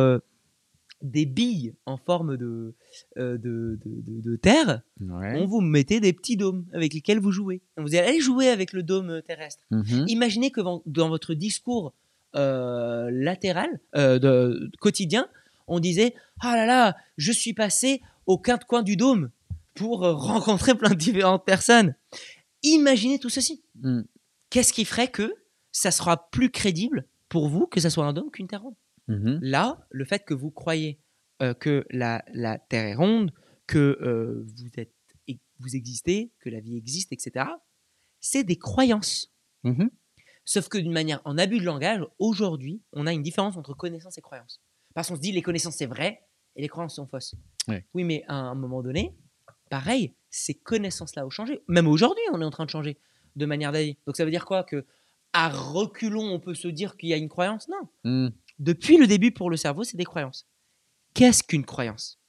des 1.03 1.27
billes 1.27 1.75
en 1.87 1.97
forme 1.97 2.37
de, 2.37 2.75
euh, 3.19 3.37
de, 3.39 3.79
de- 3.85 4.01
de- 4.03 4.21
de 4.21 4.37
terre, 4.37 4.83
Ouais. 5.01 5.41
on 5.41 5.47
vous 5.47 5.61
mettait 5.61 6.01
des 6.01 6.13
petits 6.13 6.37
dômes 6.37 6.65
avec 6.73 6.95
lesquels 6.95 7.19
vous 7.19 7.33
jouez. 7.33 7.61
Donc 7.77 7.89
vous 7.89 7.95
allez 7.97 8.21
jouer 8.21 8.49
avec 8.49 8.73
le 8.73 8.83
dôme 8.83 9.21
terrestre. 9.27 9.65
Mhm. 9.71 10.05
Imaginez 10.09 10.51
que 10.51 10.61
dans, 10.87 11.09
votre 11.09 11.35
discours 11.35 11.93
euh, 12.37 13.11
latéral, 13.13 13.81
euh, 13.97 14.19
de, 14.19 14.71
quotidien, 14.81 15.27
on 15.67 15.81
disait 15.81 16.15
Ah 16.41 16.57
là 16.57 16.67
là, 16.67 16.97
je 17.17 17.33
suis 17.33 17.53
passé 17.55 18.01
aux 18.27 18.39
quatre 18.39 18.67
coins 18.67 18.83
du 18.83 18.97
dôme 18.97 19.31
pour 19.75 20.05
euh, 20.05 20.13
rencontrer 20.15 20.75
plein 20.75 20.91
de 20.91 20.95
différentes 20.95 21.45
personnes. 21.45 21.95
Imaginez 22.63 23.19
tout 23.19 23.29
ceci. 23.31 23.63
Mm. 23.83 24.03
Qu'est-ce 24.51 24.73
qui 24.73 24.85
ferait 24.85 25.09
que 25.09 25.35
ça 25.73 25.91
sera 25.91 26.31
plus 26.31 26.51
crédible 26.51 27.07
pour 27.29 27.49
vous 27.49 27.67
que 27.67 27.81
ça 27.81 27.91
soit 27.91 28.05
un 28.05 28.13
dôme 28.13 28.31
qu'une 28.31 28.47
terre 28.47 28.63
ronde? 28.63 28.75
Mhm. 29.09 29.39
Là, 29.43 29.87
le 29.91 30.05
fait 30.05 30.25
que 30.25 30.35
vous 30.35 30.51
croyez 30.51 31.01
euh, 31.43 31.55
que 31.55 31.85
la, 31.91 32.25
la 32.33 32.59
Terre 32.59 32.87
est 32.87 32.95
ronde, 32.95 33.33
que 33.67 33.99
euh, 34.01 34.45
vous, 34.45 34.81
êtes, 34.81 34.95
vous 35.59 35.77
existez, 35.77 36.33
que 36.41 36.51
la 36.51 36.61
vie 36.61 36.77
existe, 36.77 37.13
etc., 37.13 37.47
c'est 38.21 38.45
des 38.45 38.57
croyances. 38.57 39.33
Mhm. 39.65 39.91
Sauf 40.45 40.69
que 40.69 40.79
d'une 40.79 40.93
manière, 40.93 41.21
en 41.25 41.39
abus 41.39 41.59
de 41.59 41.65
langage, 41.65 42.05
aujourd'hui, 42.19 42.83
on 42.93 43.07
a 43.07 43.13
une 43.13 43.23
différence 43.23 43.57
entre 43.57 43.75
connaissance 43.75 44.19
et 44.19 44.21
croyance. 44.21 44.61
Parce 44.95 45.09
qu'on 45.09 45.17
se 45.17 45.21
dit 45.21 45.33
les 45.33 45.43
connaissances 45.43 45.77
c'est 45.77 45.87
vrai 45.87 46.23
et 46.57 46.63
les 46.63 46.69
croyances 46.69 46.97
sont 46.97 47.07
fausses. 47.07 47.35
Oui, 47.95 48.05
mais 48.05 48.25
à 48.29 48.35
un 48.35 48.55
moment 48.55 48.83
donné, 48.83 49.17
pareil, 49.71 50.15
ces 50.31 50.55
connaissances-là 50.55 51.27
ont 51.27 51.31
changé. 51.31 51.63
Même 51.69 51.87
aujourd'hui, 51.87 52.25
on 52.33 52.41
est 52.41 52.45
en 52.45 52.51
train 52.51 52.65
de 52.65 52.71
changer 52.71 52.99
de 53.37 53.47
manière 53.47 53.73
d'avis. 53.73 53.97
Donc 54.07 54.17
ça 54.17 54.25
veut 54.25 54.31
dire 54.31 54.45
quoi? 54.45 54.65
Que 54.65 54.85
à 55.33 55.49
reculons, 55.49 56.31
on 56.31 56.41
peut 56.41 56.55
se 56.55 56.69
dire 56.69 56.97
qu'il 56.97 57.09
y 57.09 57.15
a 57.15 57.17
une 57.17 57.29
croyance? 57.29 57.69
Non. 57.69 57.89
Mm. 58.05 58.29
Depuis 58.59 58.97
le 58.97 59.07
début, 59.07 59.33
pour 59.33 59.51
le 59.51 59.57
cerveau, 59.57 59.85
c'est 59.85 59.97
des 59.97 60.05
croyances. 60.05 60.47
Qu'est-ce 61.15 61.43
qu'une 61.43 61.65
croyance? 61.65 62.21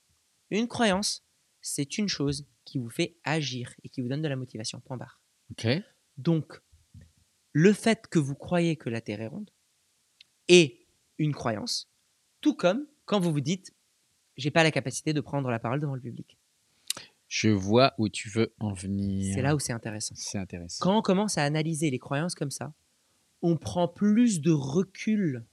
Une 0.49 0.67
croyance, 0.67 1.25
c'est 1.61 1.97
une 1.97 2.07
chose 2.07 2.47
qui 2.65 2.79
vous 2.79 2.89
fait 2.89 3.17
agir 3.23 3.73
et 3.83 3.89
qui 3.89 4.01
vous 4.01 4.07
donne 4.07 4.21
de 4.21 4.27
la 4.27 4.35
motivation. 4.35 4.79
Point 4.81 4.97
barre. 4.97 5.21
Ok. 5.51 5.67
Donc, 6.17 6.61
le 7.51 7.73
fait 7.73 8.07
que 8.07 8.19
vous 8.19 8.35
croyez 8.35 8.75
que 8.75 8.89
la 8.89 9.01
Terre 9.01 9.21
est 9.21 9.27
ronde 9.27 9.51
est 10.47 10.87
une 11.17 11.33
croyance, 11.33 11.91
tout 12.41 12.55
comme 12.55 12.87
quand 13.05 13.19
vous 13.19 13.31
vous 13.31 13.41
dites 13.41 13.73
j'ai 14.35 14.51
pas 14.51 14.63
la 14.63 14.71
capacité 14.71 15.13
de 15.13 15.21
prendre 15.21 15.49
la 15.49 15.59
parole 15.59 15.79
devant 15.79 15.95
le 15.95 16.01
public. 16.01 16.37
Je 17.27 17.49
vois 17.49 17.93
où 17.97 18.09
tu 18.09 18.29
veux 18.29 18.53
en 18.59 18.73
venir. 18.73 19.33
C'est 19.35 19.41
là 19.41 19.55
où 19.55 19.59
c'est 19.59 19.73
intéressant. 19.73 20.15
C'est 20.17 20.37
intéressant. 20.37 20.83
Quand 20.83 20.97
on 20.97 21.01
commence 21.01 21.37
à 21.37 21.43
analyser 21.43 21.89
les 21.89 21.99
croyances 21.99 22.35
comme 22.35 22.51
ça, 22.51 22.73
on 23.41 23.57
prend 23.57 23.87
plus 23.87 24.41
de 24.41 24.51
recul 24.51 25.45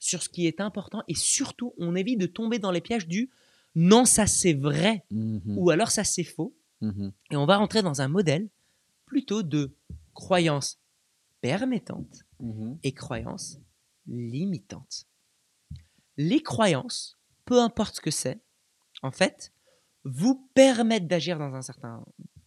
sur 0.00 0.22
ce 0.24 0.28
qui 0.28 0.46
est 0.48 0.60
important 0.60 1.02
et 1.06 1.14
surtout 1.14 1.72
on 1.78 1.94
évite 1.94 2.18
de 2.18 2.26
tomber 2.26 2.58
dans 2.58 2.72
les 2.72 2.80
pièges 2.80 3.06
du 3.06 3.30
non 3.76 4.04
ça 4.04 4.26
c'est 4.26 4.54
vrai 4.54 5.04
Mhm. 5.12 5.56
ou 5.56 5.70
alors 5.70 5.90
ça 5.92 6.02
c'est 6.02 6.24
faux 6.24 6.56
Mhm. 6.80 7.12
et 7.30 7.36
on 7.36 7.46
va 7.46 7.58
rentrer 7.58 7.82
dans 7.82 8.00
un 8.00 8.08
modèle 8.08 8.48
plutôt 9.06 9.42
de 9.44 9.76
croyances 10.14 10.80
permettantes 11.40 12.24
Mhm. 12.40 12.78
et 12.82 12.92
croyances 12.92 13.58
limitantes. 14.08 15.06
Les 16.16 16.42
croyances, 16.42 17.16
peu 17.44 17.60
importe 17.60 17.96
ce 17.96 18.00
que 18.00 18.10
c'est, 18.10 18.40
en 19.02 19.10
fait, 19.12 19.52
vous 20.04 20.48
permettent 20.54 21.06
d'agir 21.06 21.38
dans 21.38 21.54
un 21.54 21.62
certain 21.62 22.04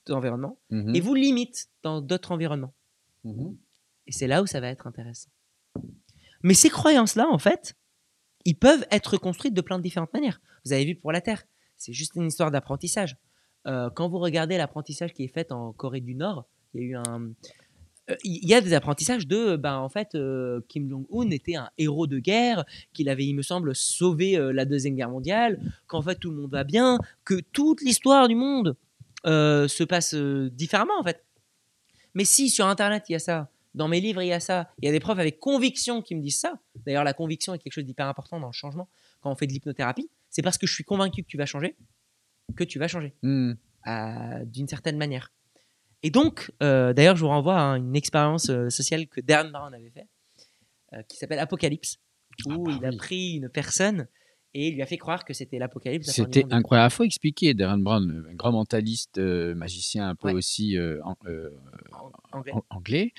environnement 0.10 0.60
et 0.96 1.00
vous 1.00 1.14
limitent 1.16 1.70
dans 1.84 2.02
d'autres 2.02 2.32
environnements. 2.32 2.74
Et 4.08 4.12
c'est 4.12 4.28
là 4.28 4.42
où 4.44 4.48
ça 4.48 4.60
va 4.60 4.68
être 4.70 4.86
intéressant. 4.88 5.30
Mais 6.44 6.54
ces 6.54 6.70
croyances-là, 6.70 7.28
en 7.30 7.40
fait, 7.40 7.76
ils 8.46 8.58
peuvent 8.58 8.86
être 8.92 9.18
construites 9.18 9.54
de 9.54 9.62
plein 9.62 9.78
de 9.78 9.84
différentes 9.84 10.14
manières. 10.14 10.42
Vous 10.66 10.74
avez 10.74 10.86
vu 10.86 10.96
pour 10.96 11.12
la 11.12 11.22
Terre, 11.22 11.44
c'est 11.78 11.94
juste 11.94 12.16
une 12.16 12.28
histoire 12.28 12.52
d'apprentissage. 12.52 13.18
Euh, 13.66 13.90
quand 13.90 14.10
vous 14.10 14.20
regardez 14.20 14.58
l'apprentissage 14.58 15.14
qui 15.14 15.24
est 15.24 15.34
fait 15.34 15.52
en 15.54 15.72
Corée 15.72 16.02
du 16.02 16.16
Nord, 16.16 16.46
il 16.74 16.82
y 16.82 16.84
a 16.84 16.88
eu 16.88 16.96
un... 16.96 17.32
euh, 18.10 18.16
Il 18.26 18.46
y 18.46 18.54
a 18.54 18.60
des 18.60 18.74
apprentissages 18.74 19.26
de, 19.26 19.56
ben, 19.56 19.78
en 19.78 19.88
fait, 19.88 20.16
euh, 20.16 20.60
Kim 20.68 20.90
Jong-un 20.90 21.30
était 21.30 21.56
un 21.56 21.70
héros 21.78 22.08
de 22.08 22.20
guerre, 22.20 22.66
qu'il 22.92 23.08
avait, 23.08 23.26
il 23.26 23.34
me 23.36 23.42
semble, 23.42 23.74
sauvé 23.74 24.38
la 24.54 24.66
Deuxième 24.66 24.96
Guerre 24.96 25.10
mondiale, 25.10 25.60
qu'en 25.88 26.02
fait 26.02 26.16
tout 26.16 26.32
le 26.32 26.42
monde 26.42 26.52
va 26.52 26.66
bien, 26.66 27.00
que 27.24 27.40
toute 27.40 27.82
l'histoire 27.82 28.28
du 28.28 28.36
monde 28.36 28.76
se 29.24 29.84
passe 29.86 30.14
différemment, 30.14 31.00
en 31.00 31.04
fait. 31.04 31.24
Mais 32.14 32.26
si 32.26 32.50
sur 32.50 32.68
Internet 32.68 33.06
il 33.08 33.14
y 33.14 33.16
a 33.16 33.20
ça, 33.20 33.50
dans 33.74 33.88
mes 33.88 34.00
livres 34.00 34.22
il 34.22 34.28
y 34.28 34.34
a 34.34 34.40
ça, 34.40 34.70
il 34.82 34.86
y 34.86 34.90
a 34.90 34.92
des 34.92 35.00
profs 35.00 35.20
avec 35.20 35.40
conviction 35.40 36.02
qui 36.02 36.16
me 36.16 36.22
disent 36.22 36.40
ça. 36.40 36.60
D'ailleurs, 36.86 37.04
la 37.04 37.14
conviction 37.14 37.54
est 37.54 37.60
quelque 37.60 37.74
chose 37.74 37.86
d'hyper 37.86 38.08
important 38.08 38.40
dans 38.40 38.48
le 38.48 38.54
changement. 38.54 38.90
Quand 39.22 39.32
on 39.32 39.36
fait 39.36 39.48
de 39.48 39.54
l'hypnothérapie, 39.54 40.10
c'est 40.30 40.42
parce 40.42 40.58
que 40.58 40.68
je 40.68 40.74
suis 40.74 40.84
convaincu 40.84 41.24
que 41.24 41.28
tu 41.28 41.38
vas 41.38 41.46
changer 41.46 41.76
que 42.58 42.64
tu 42.66 42.78
vas 42.78 42.88
changer 42.88 43.14
Mhm. 43.24 43.58
à- 43.84 44.44
d'une 44.46 44.68
certaine 44.68 44.98
manière. 44.98 45.32
Et 46.04 46.12
donc, 46.12 46.52
euh, 46.62 46.92
d'ailleurs, 46.94 47.16
je 47.16 47.22
vous 47.22 47.30
renvoie 47.30 47.56
à 47.74 47.78
une 47.78 47.96
expérience 47.96 48.50
euh, 48.50 48.70
sociale 48.70 49.08
que 49.08 49.22
Darren 49.22 49.50
Brown 49.50 49.74
avait 49.74 49.90
fait, 49.90 50.08
euh, 50.94 51.02
qui 51.04 51.16
s'appelle 51.18 51.40
Apocalypse, 51.40 52.00
où 52.46 52.66
Ah 52.68 52.72
bah 52.72 52.78
il 52.82 52.86
a 52.86 52.92
pris 52.98 53.36
une 53.36 53.48
personne 53.50 54.08
et 54.54 54.68
il 54.68 54.76
lui 54.76 54.82
a 54.82 54.86
fait 54.86 54.98
croire 54.98 55.26
que 55.26 55.34
c'était 55.34 55.58
l'apocalypse. 55.60 56.12
C'était 56.12 56.46
incroyable. 56.52 56.92
Il 56.92 56.96
faut 56.96 57.04
expliquer, 57.04 57.54
Darren 57.54 57.80
Brown, 57.80 58.26
un 58.30 58.34
grand 58.36 58.52
mentaliste, 58.52 59.18
euh, 59.18 59.56
magicien 59.56 60.10
un 60.10 60.16
peu 60.16 60.28
Ouais. 60.30 60.34
aussi 60.36 60.78
euh, 60.78 61.00
en- 61.04 61.16
euh, 61.28 61.50
anglais. 62.32 62.52
en- 62.54 62.64
anglais. 62.70 63.14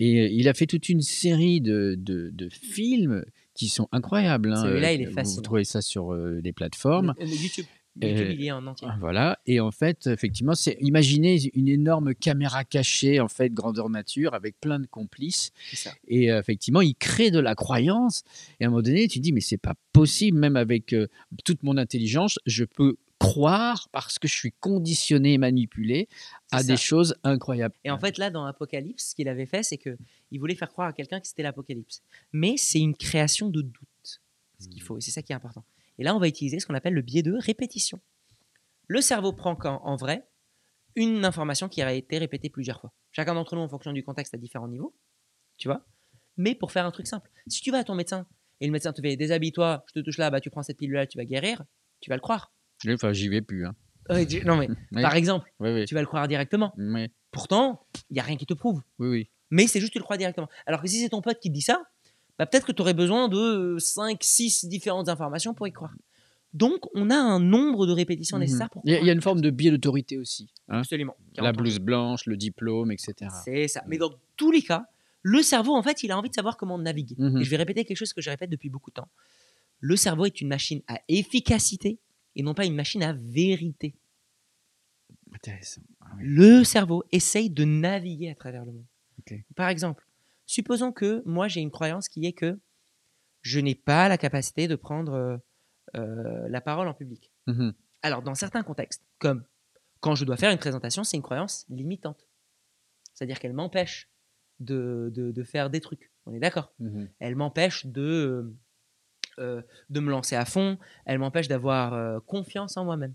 Et 0.00 0.26
il 0.34 0.48
a 0.48 0.54
fait 0.54 0.66
toute 0.66 0.88
une 0.88 1.02
série 1.02 1.60
de, 1.60 1.94
de- 1.98 2.30
de 2.32 2.48
films 2.48 3.24
qui 3.54 3.68
sont 3.68 3.88
incroyables. 3.92 4.52
hein. 4.52 4.62
Celui-là, 4.62 4.92
il 4.92 5.02
est 5.02 5.06
Vous- 5.06 5.34
Vous 5.34 5.40
trouvez 5.42 5.64
ça 5.64 5.82
sur 5.82 6.14
les 6.14 6.52
plateformes. 6.52 7.14
YouTube. 7.20 7.66
En 8.02 8.66
entier. 8.66 8.88
Voilà. 9.00 9.38
Et 9.46 9.60
en 9.60 9.70
fait, 9.70 10.06
effectivement, 10.06 10.54
c'est 10.54 10.76
imaginez 10.80 11.50
une 11.54 11.68
énorme 11.68 12.14
caméra 12.14 12.64
cachée, 12.64 13.20
en 13.20 13.28
fait, 13.28 13.52
grandeur 13.52 13.90
nature, 13.90 14.34
avec 14.34 14.60
plein 14.60 14.78
de 14.78 14.86
complices. 14.86 15.52
Ça. 15.72 15.92
Et 16.06 16.30
euh, 16.30 16.40
effectivement, 16.40 16.80
il 16.80 16.94
crée 16.94 17.30
de 17.30 17.40
la 17.40 17.54
croyance. 17.54 18.24
Et 18.60 18.64
à 18.64 18.68
un 18.68 18.70
moment 18.70 18.82
donné, 18.82 19.08
tu 19.08 19.18
te 19.18 19.22
dis, 19.22 19.32
mais 19.32 19.40
c'est 19.40 19.58
pas 19.58 19.74
possible, 19.92 20.38
même 20.38 20.56
avec 20.56 20.92
euh, 20.92 21.08
toute 21.44 21.62
mon 21.62 21.76
intelligence, 21.76 22.38
je 22.46 22.64
peux 22.64 22.96
croire 23.18 23.88
parce 23.90 24.18
que 24.18 24.28
je 24.28 24.34
suis 24.34 24.52
conditionné 24.52 25.34
et 25.34 25.38
manipulé 25.38 26.08
à 26.52 26.62
des 26.62 26.76
choses 26.76 27.16
incroyables. 27.24 27.74
Et 27.84 27.90
en 27.90 27.98
fait, 27.98 28.16
là, 28.16 28.30
dans 28.30 28.44
Apocalypse, 28.44 29.10
ce 29.10 29.14
qu'il 29.14 29.28
avait 29.28 29.46
fait, 29.46 29.62
c'est 29.62 29.76
que 29.76 29.98
il 30.30 30.38
voulait 30.38 30.54
faire 30.54 30.70
croire 30.70 30.88
à 30.88 30.92
quelqu'un 30.92 31.20
que 31.20 31.26
c'était 31.26 31.42
l'Apocalypse. 31.42 32.02
Mais 32.32 32.56
c'est 32.56 32.78
une 32.78 32.94
création 32.94 33.48
de 33.48 33.62
doute, 33.62 34.20
ce 34.60 34.68
qu'il 34.68 34.82
faut. 34.82 34.98
Et 34.98 35.00
c'est 35.00 35.10
ça 35.10 35.22
qui 35.22 35.32
est 35.32 35.36
important. 35.36 35.64
Et 35.98 36.04
là, 36.04 36.14
on 36.14 36.18
va 36.18 36.28
utiliser 36.28 36.60
ce 36.60 36.66
qu'on 36.66 36.74
appelle 36.74 36.94
le 36.94 37.02
biais 37.02 37.22
de 37.22 37.32
répétition. 37.34 38.00
Le 38.86 39.00
cerveau 39.00 39.32
prend 39.32 39.56
quand, 39.56 39.80
en 39.84 39.96
vrai, 39.96 40.28
une 40.96 41.24
information 41.24 41.68
qui 41.68 41.82
a 41.82 41.92
été 41.92 42.18
répétée 42.18 42.48
plusieurs 42.50 42.80
fois. 42.80 42.92
Chacun 43.12 43.34
d'entre 43.34 43.54
nous, 43.56 43.62
en 43.62 43.68
fonction 43.68 43.92
du 43.92 44.02
contexte, 44.04 44.34
à 44.34 44.38
différents 44.38 44.68
niveaux, 44.68 44.94
tu 45.56 45.68
vois. 45.68 45.84
Mais 46.36 46.54
pour 46.54 46.72
faire 46.72 46.86
un 46.86 46.90
truc 46.90 47.06
simple, 47.06 47.30
si 47.48 47.60
tu 47.60 47.70
vas 47.70 47.78
à 47.78 47.84
ton 47.84 47.94
médecin 47.94 48.26
et 48.60 48.66
le 48.66 48.72
médecin 48.72 48.92
te 48.92 49.00
fait 49.00 49.16
déshabille-toi, 49.16 49.84
je 49.88 50.00
te 50.00 50.04
touche 50.04 50.18
là, 50.18 50.30
bah 50.30 50.40
tu 50.40 50.50
prends 50.50 50.62
cette 50.62 50.78
pilule-là, 50.78 51.06
tu 51.06 51.18
vas 51.18 51.24
guérir, 51.24 51.64
tu 52.00 52.10
vas 52.10 52.16
le 52.16 52.20
croire. 52.22 52.52
Enfin, 52.88 53.12
j'y 53.12 53.28
vais 53.28 53.42
plus. 53.42 53.66
Hein. 53.66 53.74
Tu- 54.28 54.44
non 54.44 54.56
mais, 54.56 54.68
Oui. 54.92 55.02
par 55.02 55.14
exemple, 55.16 55.52
Oui, 55.60 55.70
oui. 55.72 55.84
tu 55.84 55.94
vas 55.94 56.00
le 56.00 56.06
croire 56.06 56.28
directement. 56.28 56.72
Pourtant, 57.30 57.86
il 58.08 58.14
n'y 58.14 58.20
a 58.20 58.22
rien 58.22 58.36
qui 58.36 58.46
te 58.46 58.54
prouve. 58.54 58.82
oui, 58.98 59.08
oui. 59.08 59.30
mais 59.50 59.66
c'est 59.66 59.80
juste 59.80 59.90
que 59.92 59.94
tu 59.94 59.98
le 59.98 60.04
crois 60.04 60.16
directement. 60.16 60.48
Alors 60.66 60.80
que 60.80 60.88
si 60.88 61.00
c'est 61.00 61.08
ton 61.10 61.20
pote 61.20 61.38
qui 61.40 61.48
te 61.50 61.54
dit 61.54 61.60
ça, 61.60 61.82
bah 62.38 62.46
peut-être 62.46 62.66
que 62.66 62.72
tu 62.72 62.82
aurais 62.82 62.94
besoin 62.94 63.28
de 63.28 63.76
5, 63.78 64.18
6 64.22 64.64
différentes 64.66 65.08
informations 65.08 65.54
pour 65.54 65.66
y 65.66 65.72
croire. 65.72 65.92
Donc, 66.54 66.86
on 66.94 67.10
a 67.10 67.16
un 67.16 67.40
nombre 67.40 67.86
de 67.86 67.92
répétitions 67.92 68.36
Mhm. 68.38 68.42
nécessaires 68.44 68.70
pour 68.70 68.80
Il 68.84 68.92
y, 68.92 68.96
a- 68.96 69.00
il 69.00 69.06
y 69.06 69.10
a 69.10 69.12
une 69.12 69.20
forme 69.20 69.40
de 69.42 69.50
biais 69.50 69.70
d'autorité 69.70 70.16
aussi. 70.16 70.48
hein. 70.68 70.78
Absolument. 70.78 71.14
La 71.36 71.52
blouse 71.52 71.78
blanche, 71.78 72.24
le 72.26 72.36
diplôme, 72.36 72.90
etc. 72.90 73.30
C'est 73.44 73.68
ça. 73.68 73.82
Mais 73.86 73.98
dans 73.98 74.12
tous 74.36 74.50
les 74.50 74.62
cas, 74.62 74.86
le 75.22 75.42
cerveau, 75.42 75.74
en 75.76 75.82
fait, 75.82 76.02
il 76.04 76.10
a 76.10 76.16
envie 76.18 76.30
de 76.30 76.34
savoir 76.34 76.56
comment 76.56 76.78
naviguer. 76.78 77.16
Mhm. 77.18 77.38
Et 77.38 77.44
je 77.44 77.50
vais 77.50 77.56
répéter 77.56 77.84
quelque 77.84 77.98
chose 77.98 78.12
que 78.14 78.22
je 78.22 78.30
répète 78.30 78.48
depuis 78.50 78.70
beaucoup 78.70 78.90
de 78.90 78.94
temps. 78.94 79.08
Le 79.80 79.94
cerveau 79.96 80.24
est 80.24 80.40
une 80.40 80.48
machine 80.48 80.80
à 80.88 81.00
efficacité 81.08 81.98
et 82.34 82.42
non 82.42 82.54
pas 82.54 82.64
une 82.64 82.74
machine 82.74 83.02
à 83.02 83.12
vérité. 83.12 83.94
Intéressant. 85.34 85.82
Ah 86.00 86.06
oui. 86.16 86.22
Le 86.24 86.64
cerveau 86.64 87.04
essaye 87.12 87.50
de 87.50 87.64
naviguer 87.64 88.30
à 88.30 88.34
travers 88.34 88.64
le 88.64 88.72
monde. 88.72 88.84
Par 89.54 89.68
exemple, 89.68 90.06
supposons 90.48 90.90
que 90.90 91.22
moi 91.26 91.46
j'ai 91.46 91.60
une 91.60 91.70
croyance 91.70 92.08
qui 92.08 92.26
est 92.26 92.32
que 92.32 92.58
je 93.42 93.60
n'ai 93.60 93.76
pas 93.76 94.08
la 94.08 94.18
capacité 94.18 94.66
de 94.66 94.74
prendre 94.74 95.12
euh, 95.14 95.36
euh, 95.96 96.48
la 96.48 96.60
parole 96.60 96.88
en 96.88 96.94
public. 96.94 97.30
Mhm. 97.46 97.72
Alors, 98.02 98.22
dans 98.22 98.34
certains 98.34 98.62
contextes, 98.64 99.04
comme 99.18 99.44
quand 100.00 100.14
je 100.16 100.24
dois 100.24 100.36
faire 100.36 100.50
une 100.50 100.58
présentation, 100.58 101.04
c'est 101.04 101.16
une 101.16 101.22
croyance 101.22 101.64
limitante. 101.68 102.26
C'est-à-dire 103.14 103.38
qu'elle 103.38 103.52
m'empêche 103.52 104.10
de, 104.60 105.10
de- 105.14 105.30
de 105.30 105.44
faire 105.44 105.70
des 105.70 105.80
trucs. 105.80 106.10
On 106.26 106.34
est 106.34 106.40
d'accord? 106.40 106.72
Mhm. 106.80 107.08
Elle 107.20 107.36
m'empêche 107.36 107.86
de, 107.86 108.52
euh, 109.38 109.62
de 109.88 110.00
me 110.00 110.10
lancer 110.10 110.34
à 110.36 110.44
fond. 110.44 110.78
Elle 111.06 111.18
m'empêche 111.20 111.48
d'avoir 111.48 111.94
euh, 111.94 112.18
confiance 112.26 112.76
en 112.76 112.84
moi-même. 112.84 113.14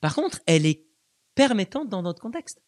Par 0.00 0.14
contre, 0.14 0.40
elle 0.46 0.64
est 0.66 0.86
permettante 1.34 1.88
dans 1.90 2.02
notre 2.02 2.20
contexte. 2.22 2.62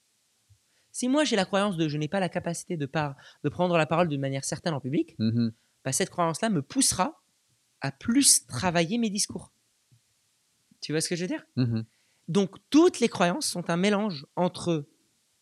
Si 0.97 1.09
moi 1.11 1.25
j'ai 1.25 1.37
la 1.37 1.45
croyance 1.45 1.77
de 1.77 1.89
je 1.89 1.99
n'ai 1.99 2.09
pas 2.09 2.21
la 2.21 2.31
capacité 2.31 2.79
de, 2.79 2.87
par- 2.87 3.17
de 3.45 3.49
prendre 3.51 3.77
la 3.77 3.85
parole 3.85 4.09
d'une 4.09 4.21
manière 4.23 4.47
certaine 4.47 4.73
en 4.73 4.81
public, 4.81 5.15
Mhm. 5.19 5.53
bah, 5.85 5.93
cette 5.93 6.09
croyance-là 6.09 6.49
me 6.49 6.63
poussera 6.63 7.23
à 7.83 7.93
plus 7.93 8.47
travailler 8.47 8.97
mes 8.97 9.11
discours. 9.11 9.53
Tu 10.81 10.93
vois 10.93 11.03
ce 11.03 11.11
que 11.11 11.17
je 11.17 11.23
veux 11.25 11.29
dire? 11.29 11.45
Mhm. 11.57 11.85
Donc, 12.29 12.57
toutes 12.71 13.01
les 13.01 13.09
croyances 13.11 13.47
sont 13.47 13.69
un 13.69 13.77
mélange 13.77 14.27
entre 14.37 14.89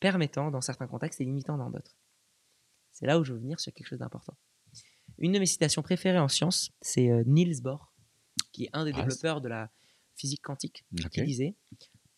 permettant 0.01 0.51
dans 0.51 0.61
certains 0.61 0.89
contextes 0.89 1.21
et 1.21 1.25
limitant 1.25 1.57
dans 1.57 1.71
d'autres. 1.71 1.95
C'est 2.91 3.07
là 3.07 3.21
où 3.21 3.25
je 3.25 3.33
veux 3.33 3.39
venir 3.39 3.61
sur 3.61 3.73
quelque 3.73 3.87
chose 3.87 4.01
d'important. 4.01 4.37
Une 5.19 5.31
de 5.31 5.39
mes 5.39 5.47
citations 5.47 5.83
préférées 5.83 6.19
en 6.19 6.27
sciences, 6.29 6.73
c'est 6.81 7.11
euh, 7.11 7.23
Niels 7.27 7.63
Bohr, 7.63 7.93
qui 8.51 8.65
est 8.65 8.71
un 8.73 8.85
des 8.85 8.91
Ah, 8.93 9.03
développeurs 9.03 9.41
de 9.41 9.49
la 9.49 9.71
physique 10.17 10.43
quantique, 10.43 10.85
qui 11.13 11.23
disait 11.23 11.55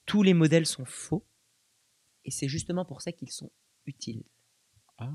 Tous 0.07 0.23
les 0.23 0.33
modèles 0.33 0.65
sont 0.67 0.87
faux, 0.87 1.27
et 2.27 2.31
c'est 2.31 2.49
justement 2.49 2.85
pour 2.85 3.01
ça 3.01 3.13
qu'ils 3.13 3.31
sont 3.31 3.51
utiles. 3.87 4.23
Ah. 4.99 5.11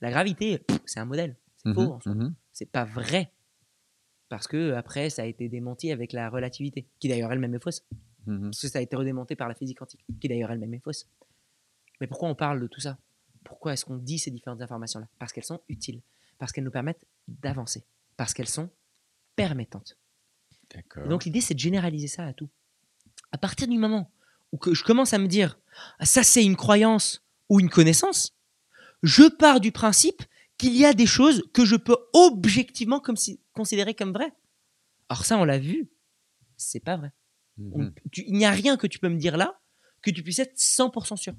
La 0.00 0.10
gravité, 0.10 0.64
c'est 0.86 0.98
un 0.98 1.04
modèle, 1.04 1.36
c'est 1.58 1.68
Mhm, 1.68 1.74
faux 1.74 1.92
en 1.92 2.00
soi. 2.00 2.14
mhm. 2.14 2.34
C'est 2.52 2.70
pas 2.70 2.84
vrai. 2.84 3.32
Parce 4.28 4.48
que 4.48 4.72
après, 4.72 5.10
ça 5.10 5.22
a 5.22 5.26
été 5.26 5.48
démenti 5.48 5.92
avec 5.92 6.12
la 6.12 6.28
relativité, 6.30 6.88
qui 6.98 7.08
d'ailleurs 7.08 7.30
elle-même 7.32 7.54
est 7.54 7.62
fausse. 7.62 7.84
Mhm. 8.26 8.44
Parce 8.50 8.60
que 8.62 8.68
ça 8.68 8.78
a 8.78 8.82
été 8.82 8.96
redémonté 8.96 9.36
par 9.36 9.48
la 9.48 9.54
physique 9.54 9.78
quantique, 9.78 10.04
qui 10.20 10.28
d'ailleurs 10.28 10.50
elle-même 10.50 10.74
est 10.74 10.78
fausse. 10.82 11.06
Mais 12.00 12.06
pourquoi 12.06 12.28
on 12.28 12.34
parle 12.34 12.60
de 12.60 12.66
tout 12.66 12.80
ça? 12.80 12.98
Pourquoi 13.44 13.74
est-ce 13.74 13.84
qu'on 13.84 13.96
dit 13.98 14.18
ces 14.18 14.30
différentes 14.30 14.62
informations-là? 14.62 15.08
Parce 15.18 15.32
qu'elles 15.32 15.44
sont 15.44 15.60
utiles, 15.68 16.00
parce 16.38 16.50
qu'elles 16.52 16.64
nous 16.64 16.70
permettent 16.70 17.04
d'avancer, 17.28 17.84
parce 18.16 18.32
qu'elles 18.32 18.48
sont 18.48 18.70
permettantes. 19.36 19.98
D'accord. 20.74 21.06
Donc 21.08 21.24
l'idée, 21.26 21.40
c'est 21.40 21.54
de 21.54 21.58
généraliser 21.58 22.06
ça 22.08 22.24
à 22.24 22.32
tout. 22.32 22.48
À 23.32 23.38
partir 23.38 23.68
du 23.68 23.76
moment 23.78 24.10
où 24.52 24.58
que 24.58 24.74
je 24.74 24.84
commence 24.84 25.12
à 25.12 25.18
me 25.18 25.26
dire, 25.28 25.58
Ah, 25.98 26.04
ça 26.06 26.22
c'est 26.22 26.44
une 26.44 26.56
croyance 26.56 27.22
ou 27.48 27.58
une 27.60 27.70
connaissance, 27.70 28.36
je 29.02 29.24
pars 29.28 29.60
du 29.60 29.72
principe 29.72 30.22
qu'il 30.58 30.76
y 30.76 30.84
a 30.84 30.92
des 30.94 31.06
choses 31.06 31.42
que 31.54 31.64
je 31.64 31.76
peux 31.76 31.96
objectivement 32.12 33.00
comme 33.00 33.16
si- 33.16 33.40
considérer 33.52 33.94
comme 33.94 34.12
vraies. 34.12 34.32
Alors 35.08 35.24
ça, 35.24 35.36
on 35.38 35.44
l'a 35.44 35.58
vu, 35.58 35.90
c'est 36.56 36.80
pas 36.80 36.96
vrai. 36.96 37.10
On- 37.58 37.78
Mhm. 37.84 37.94
tu- 38.12 38.24
il 38.26 38.34
n'y 38.34 38.44
a 38.44 38.50
rien 38.50 38.76
que 38.76 38.86
tu 38.86 38.98
peux 38.98 39.08
me 39.08 39.18
dire 39.18 39.36
là 39.36 39.58
que 40.02 40.10
tu 40.10 40.22
puisses 40.22 40.38
être 40.40 40.58
100% 40.58 41.16
sûr. 41.16 41.34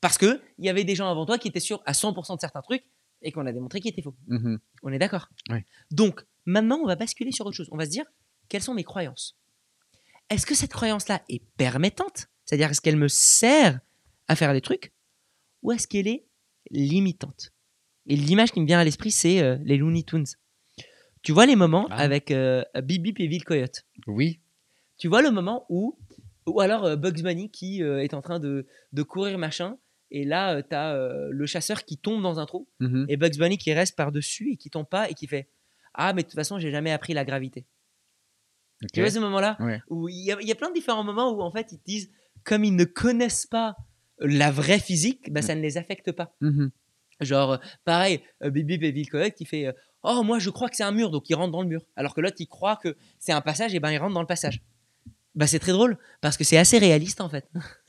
Parce 0.00 0.18
que 0.18 0.40
il 0.58 0.64
y 0.64 0.68
avait 0.68 0.84
des 0.84 0.94
gens 0.94 1.10
avant 1.10 1.26
toi 1.26 1.38
qui 1.38 1.48
étaient 1.48 1.60
sûrs 1.60 1.82
à 1.84 1.92
100% 1.94 2.36
de 2.36 2.40
certains 2.40 2.62
trucs 2.62 2.84
et 3.22 3.32
qu'on 3.32 3.46
a 3.46 3.52
démontré 3.52 3.80
qu'ils 3.80 3.90
étaient 3.90 4.02
faux. 4.02 4.16
Mhm. 4.28 4.58
On 4.82 4.92
est 4.92 4.98
d'accord? 4.98 5.28
Donc, 5.90 6.24
maintenant, 6.46 6.78
on 6.78 6.86
va 6.86 6.94
basculer 6.96 7.32
sur 7.32 7.44
autre 7.46 7.56
chose. 7.56 7.68
On 7.72 7.76
va 7.76 7.84
se 7.84 7.90
dire, 7.90 8.04
quelles 8.48 8.62
sont 8.62 8.74
mes 8.74 8.84
croyances? 8.84 9.36
Est-ce 10.30 10.46
que 10.46 10.54
cette 10.54 10.72
croyance-là 10.72 11.22
est 11.28 11.42
permettante? 11.56 12.28
C'est-à-dire, 12.44 12.70
est-ce 12.70 12.80
qu'elle 12.80 12.96
me 12.96 13.08
sert 13.08 13.80
à 14.28 14.36
faire 14.36 14.52
des 14.52 14.60
trucs? 14.60 14.92
Ou 15.62 15.72
est-ce 15.72 15.86
qu'elle 15.88 16.08
est 16.08 16.26
limitante? 16.70 17.52
Et 18.06 18.16
l'image 18.16 18.52
qui 18.52 18.60
me 18.60 18.66
vient 18.66 18.78
à 18.78 18.84
l'esprit, 18.84 19.10
c'est 19.10 19.40
euh, 19.42 19.56
les 19.64 19.76
Looney 19.76 20.02
Tunes. 20.02 20.26
Tu 21.22 21.32
vois 21.32 21.46
les 21.46 21.56
moments 21.56 21.86
Ah. 21.90 21.96
avec 21.96 22.30
euh, 22.30 22.62
Bip 22.82 23.02
Bip 23.02 23.20
et 23.20 23.28
Bill 23.28 23.44
Coyote? 23.44 23.84
Oui. 24.06 24.40
tu 24.96 25.08
vois 25.08 25.22
le 25.22 25.30
moment 25.30 25.64
où, 25.68 25.98
ou 26.46 26.60
alors 26.60 26.84
euh, 26.84 26.96
Bugs 26.96 27.22
Bunny 27.22 27.50
qui 27.50 27.82
euh, 27.82 28.02
est 28.02 28.14
en 28.14 28.22
train 28.22 28.38
de, 28.40 28.66
de 28.92 29.02
courir 29.02 29.36
machin, 29.38 29.76
et 30.10 30.24
là 30.24 30.62
tu 30.62 30.74
as 30.74 30.96
le 31.30 31.46
chasseur 31.46 31.84
qui 31.84 31.98
tombe 31.98 32.22
dans 32.22 32.38
un 32.38 32.46
trou, 32.46 32.66
Mhm. 32.80 33.06
et 33.08 33.16
Bugs 33.16 33.36
Bunny 33.38 33.58
qui 33.58 33.72
reste 33.72 33.96
par-dessus 33.96 34.52
et 34.52 34.56
qui 34.56 34.70
tombe 34.70 34.88
pas 34.88 35.10
et 35.10 35.14
qui 35.14 35.26
fait 35.26 35.48
Ah, 35.94 36.12
mais 36.14 36.22
de 36.22 36.28
toute 36.28 36.34
façon, 36.36 36.58
j'ai 36.58 36.70
jamais 36.70 36.92
appris 36.92 37.12
la 37.14 37.24
gravité. 37.24 37.66
Tu 38.92 39.00
vois 39.00 39.10
ce 39.10 39.18
moment-là 39.18 39.56
Ouais. 39.60 39.80
Où 39.88 40.08
il 40.08 40.24
y, 40.24 40.32
a, 40.32 40.40
il 40.40 40.46
y 40.46 40.52
a 40.52 40.54
plein 40.54 40.68
de 40.68 40.74
différents 40.74 41.04
moments 41.04 41.32
où 41.32 41.40
en 41.40 41.50
fait 41.50 41.72
ils 41.72 41.78
te 41.78 41.84
disent, 41.84 42.10
comme 42.44 42.64
ils 42.64 42.74
ne 42.76 42.84
connaissent 42.84 43.46
pas 43.46 43.76
la 44.20 44.50
vraie 44.50 44.78
physique, 44.78 45.32
bah, 45.32 45.42
ça 45.42 45.54
ne 45.54 45.60
les 45.60 45.78
affecte 45.78 46.12
pas. 46.12 46.34
Mhm. 46.40 46.70
Genre, 47.20 47.52
euh, 47.52 47.58
pareil, 47.84 48.20
euh, 48.42 48.50
Bibi 48.50 49.06
Coyote 49.06 49.34
qui 49.34 49.44
fait 49.44 49.66
euh, 49.66 49.72
Oh, 50.04 50.22
moi 50.22 50.38
je 50.38 50.50
crois 50.50 50.68
que 50.68 50.76
c'est 50.76 50.84
un 50.84 50.92
mur, 50.92 51.10
donc 51.10 51.28
il 51.28 51.34
rentre 51.34 51.50
dans 51.50 51.62
le 51.62 51.68
mur. 51.68 51.84
Alors 51.96 52.14
que 52.14 52.20
l'autre 52.20 52.36
il 52.38 52.46
croit 52.46 52.76
que 52.76 52.96
c'est 53.18 53.32
un 53.32 53.40
passage, 53.40 53.74
et 53.74 53.80
ben 53.80 53.90
il 53.90 53.98
rentre 53.98 54.14
dans 54.14 54.20
le 54.20 54.26
passage. 54.26 54.62
Bah, 55.34 55.46
c'est 55.46 55.58
très 55.58 55.72
drôle 55.72 55.98
parce 56.20 56.36
que 56.36 56.44
c'est 56.44 56.56
assez 56.56 56.78
réaliste 56.78 57.20
en 57.20 57.28
fait. 57.28 57.50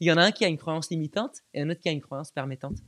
il 0.00 0.08
y 0.08 0.12
en 0.12 0.16
a 0.16 0.24
un 0.24 0.32
qui 0.32 0.44
a 0.44 0.48
une 0.48 0.58
croyance 0.58 0.90
limitante 0.90 1.42
et 1.54 1.62
un 1.62 1.70
autre 1.70 1.80
qui 1.80 1.88
a 1.88 1.92
une 1.92 2.00
croyance 2.00 2.32
permettante. 2.32 2.78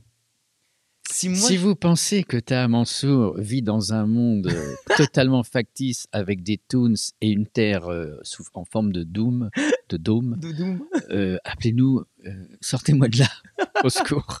Si 1.11 1.27
moi. 1.29 1.37
Si 1.37 1.57
vous 1.57 1.75
pensez 1.75 2.23
que 2.23 2.37
Ta 2.37 2.67
Mansour 2.67 3.35
vit 3.39 3.61
dans 3.63 3.93
un 3.93 4.05
monde 4.05 4.47
euh, 4.47 4.75
totalement 4.97 5.43
factice 5.43 6.07
avec 6.11 6.43
des 6.43 6.57
toons 6.57 6.93
et 7.21 7.29
une 7.29 7.47
terre 7.47 7.87
euh, 7.91 8.17
sous- 8.21 8.43
en 8.53 8.63
forme 8.63 8.91
de 8.91 9.03
doom, 9.03 9.49
de 9.89 9.97
dôme, 9.97 10.37
de 10.39 10.51
Doom. 10.51 10.85
euh, 11.09 11.37
appelez-nous, 11.45 12.03
euh, 12.25 12.31
sortez-moi 12.61 13.07
de 13.07 13.19
là, 13.19 13.27
au 13.83 13.89
secours. 13.89 14.37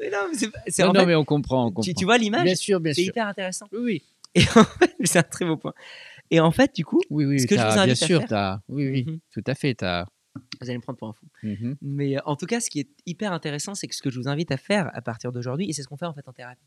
Mais 0.00 0.10
non, 0.10 0.18
mais 0.30 0.36
c'est 0.36 0.50
pas- 0.50 0.58
c'est 0.66 0.82
Non, 0.82 0.90
en 0.90 0.92
non, 0.94 1.00
fait, 1.00 1.06
mais 1.06 1.14
on 1.14 1.24
comprend, 1.24 1.66
on 1.66 1.68
tu, 1.70 1.74
comprend. 1.74 1.92
tu 1.92 2.04
vois 2.04 2.18
l'image 2.18 2.44
bien 2.44 2.54
sûr, 2.56 2.80
bien 2.80 2.92
C'est 2.94 3.02
sûr. 3.02 3.10
hyper 3.10 3.26
intéressant. 3.28 3.66
Oui, 3.72 3.80
oui, 3.82 4.02
Et 4.34 4.42
en 4.58 4.64
fait, 4.64 4.96
c'est 5.04 5.18
un 5.20 5.22
très 5.22 5.44
beau 5.44 5.56
point. 5.56 5.72
Et 6.30 6.40
en 6.40 6.50
fait, 6.50 6.74
du 6.74 6.84
coup, 6.84 7.00
oui, 7.10 7.24
oui, 7.26 7.40
Ce 7.40 7.46
que 7.46 7.54
je 7.56 7.60
vous 7.60 7.66
bien 7.72 7.82
invite 7.82 8.02
à 8.02 8.06
sûr, 8.06 8.20
faire- 8.26 8.58
oui, 8.68 8.88
oui, 8.90 9.04
Mhm. 9.06 9.18
tout 9.32 9.44
à 9.46 9.54
fait, 9.54 9.74
t'as. 9.74 10.04
Vous 10.60 10.68
allez 10.68 10.76
me 10.76 10.82
prendre 10.82 10.98
pour 10.98 11.08
un 11.08 11.12
fou. 11.12 11.26
Mhm. 11.42 11.76
Mais 11.80 12.16
euh, 12.16 12.20
en 12.24 12.36
tout 12.36 12.46
cas, 12.46 12.60
ce 12.60 12.70
qui 12.70 12.80
est 12.80 12.90
hyper 13.06 13.32
intéressant, 13.32 13.74
c'est 13.74 13.88
que 13.88 13.94
ce 13.94 14.02
que 14.02 14.10
je 14.10 14.18
vous 14.18 14.28
invite 14.28 14.50
à 14.50 14.56
faire 14.56 14.90
à 14.94 15.02
partir 15.02 15.32
d'aujourd'hui, 15.32 15.68
et 15.68 15.72
c'est 15.72 15.82
ce 15.82 15.88
qu'on 15.88 15.96
fait 15.96 16.06
en 16.06 16.14
fait 16.14 16.26
en 16.28 16.32
thérapie, 16.32 16.66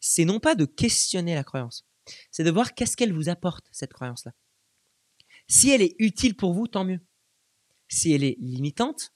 c'est 0.00 0.24
non 0.24 0.40
pas 0.40 0.54
de 0.54 0.64
questionner 0.64 1.34
la 1.34 1.44
croyance, 1.44 1.86
c'est 2.30 2.44
de 2.44 2.50
voir 2.50 2.74
qu'est-ce 2.74 2.96
qu'elle 2.96 3.12
vous 3.12 3.28
apporte, 3.28 3.66
cette 3.72 3.92
croyance-là. 3.92 4.32
Si 5.48 5.70
elle 5.70 5.82
est 5.82 5.94
utile 5.98 6.36
pour 6.36 6.52
vous, 6.52 6.66
tant 6.66 6.84
mieux. 6.84 7.00
Si 7.88 8.12
elle 8.12 8.24
est 8.24 8.36
limitante, 8.40 9.12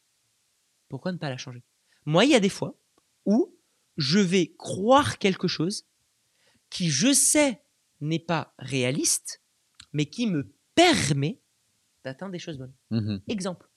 pourquoi 0.88 1.12
ne 1.12 1.18
pas 1.18 1.28
la 1.28 1.36
changer? 1.36 1.62
Moi, 2.04 2.24
il 2.24 2.30
y 2.30 2.34
a 2.34 2.40
des 2.40 2.48
fois 2.48 2.78
où 3.26 3.56
je 3.96 4.18
vais 4.18 4.54
croire 4.58 5.18
quelque 5.18 5.48
chose 5.48 5.86
qui, 6.70 6.88
je 6.88 7.12
sais, 7.12 7.62
n'est 8.00 8.20
pas 8.20 8.54
réaliste, 8.58 9.42
mais 9.92 10.06
qui 10.06 10.26
me 10.26 10.54
permet 10.74 11.40
d'atteindre 12.04 12.32
des 12.32 12.38
choses 12.38 12.58
bonnes. 12.58 12.72
Mhm. 12.90 13.20
Exemple, 13.28 13.68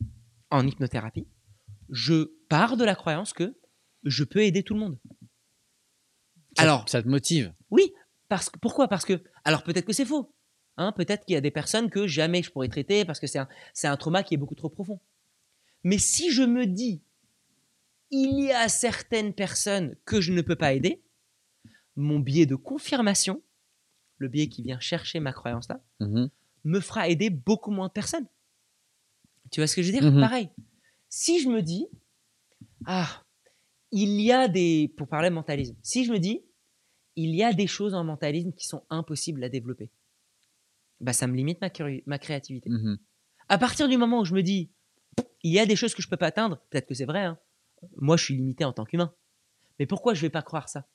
en 0.50 0.66
hypnothérapie, 0.66 1.28
je 1.90 2.32
pars 2.50 2.78
de 2.78 2.84
la 2.86 2.96
croyance 2.96 3.34
que 3.34 3.56
je 4.04 4.24
peux 4.24 4.44
aider 4.44 4.64
tout 4.64 4.74
le 4.74 4.80
monde. 4.80 4.98
Ça- 6.58 6.64
Alors, 6.64 6.88
ça 6.90 7.02
te 7.02 7.08
motive. 7.08 7.54
oui, 7.70 7.92
parce 8.28 8.50
que, 8.50 8.58
pourquoi? 8.60 8.88
Parce 8.88 9.06
que, 9.06 9.22
alors 9.44 9.64
peut-être 9.64 9.86
que 9.86 9.94
c'est 9.94 10.06
faux. 10.06 10.34
Hein, 10.78 10.92
peut-être 10.92 11.26
qu'il 11.26 11.34
y 11.34 11.38
a 11.38 11.42
des 11.42 11.52
personnes 11.52 11.90
que 11.92 12.08
jamais 12.08 12.42
je 12.42 12.50
pourrais 12.52 12.68
traiter 12.68 13.06
parce 13.06 13.20
que 13.20 13.28
c'est 13.28 13.38
un, 13.38 13.48
c'est 13.76 13.88
un 13.88 13.96
trauma 13.98 14.24
qui 14.24 14.34
est 14.34 14.38
beaucoup 14.38 14.56
trop 14.56 14.70
profond. 14.70 15.00
Mais 15.84 16.00
si 16.00 16.32
je 16.32 16.42
me 16.42 16.66
dis, 16.66 17.04
il 18.10 18.40
y 18.46 18.52
a 18.52 18.68
certaines 18.70 19.34
personnes 19.34 19.96
que 20.06 20.20
je 20.22 20.32
ne 20.34 20.42
peux 20.42 20.56
pas 20.56 20.74
aider, 20.74 21.04
mon 21.96 22.20
biais 22.20 22.48
de 22.48 22.56
confirmation, 22.56 23.44
le 24.18 24.28
biais 24.30 24.48
qui 24.50 24.64
vient 24.64 24.80
chercher 24.80 25.20
ma 25.20 25.32
croyance 25.34 25.68
là, 25.70 25.80
Mhm. 26.00 26.30
Me 26.64 26.80
fera 26.80 27.10
aider 27.10 27.30
beaucoup 27.30 27.72
moins 27.72 27.88
de 27.88 27.94
personnes. 27.94 28.28
Tu 29.52 29.60
vois 29.60 29.68
ce 29.68 29.76
que 29.76 29.82
je 29.82 29.92
veux 29.92 30.00
dire? 30.00 30.12
Mhm. 30.12 30.20
Pareil. 30.20 30.50
Si 31.10 31.42
je 31.42 31.50
me 31.50 31.62
dis, 31.62 31.88
ah, 32.86 33.24
il 33.92 34.20
y 34.20 34.32
a 34.32 34.48
des, 34.48 34.92
pour 34.98 35.08
parler 35.08 35.30
de 35.30 35.36
mentalisme, 35.36 35.76
si 35.84 36.06
je 36.06 36.12
me 36.12 36.20
dis, 36.20 36.44
il 37.16 37.36
y 37.36 37.44
a 37.44 37.54
des 37.54 37.68
choses 37.68 37.94
en 37.94 38.04
mentalisme 38.04 38.52
qui 38.54 38.66
sont 38.66 38.84
impossibles 38.90 39.44
à 39.44 39.50
développer, 39.50 39.92
bah 41.00 41.14
ça 41.14 41.28
me 41.28 41.36
limite 41.36 41.60
ma, 41.62 42.18
créativité. 42.18 42.70
Mhm. 42.70 42.98
À 43.50 43.58
partir 43.58 43.88
du 43.88 43.98
moment 43.98 44.22
où 44.22 44.26
je 44.26 44.34
me 44.34 44.42
dis, 44.42 44.72
il 45.44 45.52
y 45.52 45.60
a 45.60 45.66
des 45.66 45.76
choses 45.76 45.94
que 45.94 46.02
je 46.02 46.10
peux 46.10 46.18
pas 46.18 46.28
atteindre, 46.28 46.60
peut-être 46.70 46.88
que 46.88 46.96
c'est 46.96 47.06
vrai, 47.06 47.24
hein. 47.24 47.38
moi 47.98 48.18
je 48.18 48.24
suis 48.24 48.36
limité 48.36 48.66
en 48.66 48.74
tant 48.74 48.86
qu'humain. 48.86 49.14
Mais 49.78 49.86
pourquoi 49.86 50.14
je 50.14 50.22
vais 50.22 50.30
pas 50.30 50.42
croire 50.42 50.70
ça? 50.70 50.88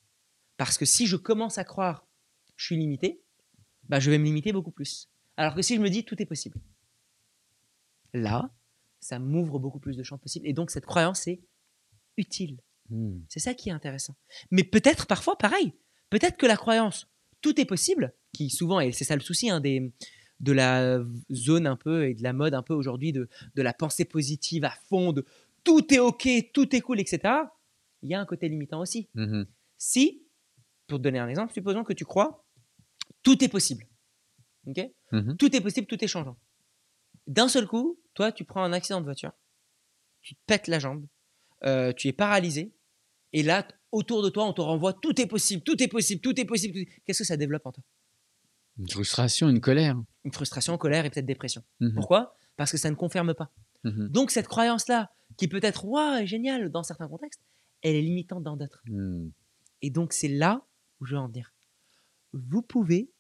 Parce 0.57 0.79
que 0.79 0.85
si 0.85 1.07
je 1.07 1.17
commence 1.17 1.59
à 1.59 1.65
croire 1.65 2.07
je 2.57 2.65
suis 2.65 2.77
limité, 2.77 3.23
bah 3.89 4.01
je 4.01 4.11
vais 4.11 4.19
me 4.19 4.25
limiter 4.25 4.53
beaucoup 4.53 4.73
plus. 4.73 5.09
Alors 5.39 5.55
que 5.55 5.63
si 5.63 5.77
je 5.77 5.81
me 5.81 5.89
dis 5.89 6.05
tout 6.05 6.21
est 6.21 6.27
possible, 6.27 6.61
là, 8.13 8.51
ça 8.99 9.21
m'ouvre 9.21 9.61
beaucoup 9.61 9.79
plus 9.79 9.97
de 9.97 10.03
champs 10.03 10.19
possibles. 10.19 10.49
Et 10.49 10.53
donc 10.53 10.73
cette 10.73 10.85
croyance 10.85 11.29
est 11.29 11.41
utile. 12.17 12.59
Mhm. 12.91 13.25
C'est 13.29 13.39
ça 13.39 13.55
qui 13.55 13.69
est 13.69 13.73
intéressant. 13.73 14.17
Mais 14.51 14.65
peut-être 14.65 15.07
parfois, 15.07 15.39
pareil, 15.39 15.73
peut-être 16.11 16.37
que 16.37 16.47
la 16.47 16.57
croyance 16.57 17.09
tout 17.41 17.61
est 17.61 17.65
possible, 17.65 18.13
qui 18.33 18.51
souvent, 18.51 18.81
et 18.81 18.91
c'est 18.91 19.05
ça 19.05 19.15
le 19.15 19.21
souci 19.21 19.49
hein, 19.49 19.61
des, 19.61 19.93
de 20.41 20.51
la 20.51 20.99
zone 21.33 21.69
un 21.69 21.77
peu 21.77 22.09
et 22.09 22.15
de 22.15 22.23
la 22.25 22.33
mode 22.33 22.55
un 22.55 22.65
peu 22.65 22.75
aujourd'hui 22.75 23.13
de, 23.13 23.29
de 23.55 23.63
la 23.63 23.73
pensée 23.73 24.05
positive 24.05 24.65
à 24.65 24.75
fond, 24.89 25.13
de 25.13 25.25
tout 25.63 25.95
est 25.95 26.01
ok, 26.01 26.29
tout 26.53 26.75
est 26.75 26.81
cool, 26.81 26.99
etc. 26.99 27.21
Il 28.03 28.11
y 28.11 28.15
a 28.15 28.21
un 28.21 28.27
côté 28.27 28.49
limitant 28.49 28.81
aussi. 28.81 29.09
Mhm. 29.15 29.47
Si, 29.77 30.27
pour 30.89 30.99
te 30.99 31.05
donner 31.05 31.21
un 31.21 31.29
exemple, 31.29 31.53
supposons 31.53 31.85
que 31.85 31.93
tu 31.93 32.05
crois 32.05 32.45
tout 33.23 33.45
est 33.45 33.49
possible. 33.49 33.88
Mhm. 35.13 35.37
Tout 35.37 35.55
est 35.55 35.61
possible, 35.61 35.87
tout 35.87 36.03
est 36.03 36.09
changeant. 36.09 36.37
D'un 37.27 37.49
seul 37.49 37.67
coup, 37.67 37.99
toi, 38.15 38.33
tu 38.33 38.45
prends 38.45 38.63
un 38.63 38.73
accident 38.73 39.01
de 39.01 39.05
voiture, 39.05 39.33
tu 40.23 40.35
te 40.35 40.41
pètes 40.47 40.67
la 40.67 40.79
jambe, 40.79 41.07
euh, 41.65 41.93
tu 41.93 42.09
es 42.09 42.13
paralysé, 42.13 42.73
et 43.33 43.43
là, 43.43 43.67
autour 43.93 44.23
de 44.23 44.31
toi, 44.31 44.47
on 44.47 44.53
te 44.53 44.61
renvoie 44.61 44.93
tout 44.93 45.21
est 45.21 45.27
possible, 45.27 45.63
tout 45.63 45.83
est 45.83 45.89
possible, 45.89 46.21
tout 46.21 46.39
est 46.41 46.45
possible. 46.45 46.75
tout 46.75 46.91
Qu'est-ce 47.05 47.19
que 47.19 47.25
ça 47.25 47.37
développe 47.37 47.67
en 47.67 47.73
toi? 47.73 47.85
Une 48.79 48.89
frustration, 48.89 49.49
une 49.49 49.61
colère. 49.61 49.97
Une 50.25 50.33
frustration, 50.33 50.77
colère 50.79 51.05
et 51.05 51.11
peut-être 51.11 51.27
dépression. 51.27 51.63
Mhm. 51.81 51.95
Pourquoi? 51.95 52.37
Parce 52.57 52.71
que 52.71 52.79
ça 52.79 52.91
ne 52.91 52.95
confirme 52.95 53.35
pas. 53.35 53.51
Mhm. 53.85 54.09
Donc, 54.09 54.31
cette 54.31 54.49
croyance-là, 54.49 55.11
qui 55.37 55.49
peut 55.49 55.61
être 55.63 55.85
waouh, 55.85 56.25
géniale 56.27 56.71
dans 56.71 56.83
certains 56.83 57.09
contextes, 57.09 57.43
elle 57.83 57.97
est 57.97 58.03
limitante 58.03 58.43
dans 58.43 58.57
d'autres. 58.57 58.83
Mhm. 58.87 59.33
Et 59.83 59.91
donc, 59.91 60.13
c'est 60.13 60.29
là 60.29 60.65
où 61.01 61.07
je 61.07 61.15
veux 61.15 61.21
en 61.21 61.29
venir. 61.29 61.53
Vous 62.33 62.63
pouvez, 62.63 63.11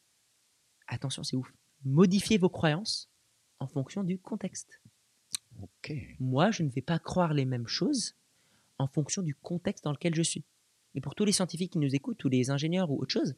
attention, 0.88 1.22
c'est 1.22 1.36
ouf, 1.36 1.52
modifier 1.84 2.38
vos 2.38 2.48
croyances 2.48 3.10
en 3.60 3.66
fonction 3.66 4.02
du 4.02 4.18
contexte. 4.18 4.80
Moi, 6.20 6.50
je 6.50 6.62
ne 6.62 6.68
vais 6.68 6.82
pas 6.82 6.98
croire 6.98 7.34
les 7.34 7.44
mêmes 7.44 7.66
choses 7.66 8.14
en 8.78 8.86
fonction 8.86 9.22
du 9.22 9.34
contexte 9.34 9.84
dans 9.84 9.92
lequel 9.92 10.14
je 10.14 10.22
suis. 10.22 10.44
Et 10.94 11.00
pour 11.00 11.14
tous 11.14 11.24
les 11.24 11.32
scientifiques 11.32 11.72
qui 11.72 11.78
nous 11.78 11.94
écoutent, 11.94 12.18
tous 12.18 12.28
les 12.28 12.50
ingénieurs 12.50 12.90
ou 12.90 13.00
autre 13.00 13.12
chose, 13.12 13.34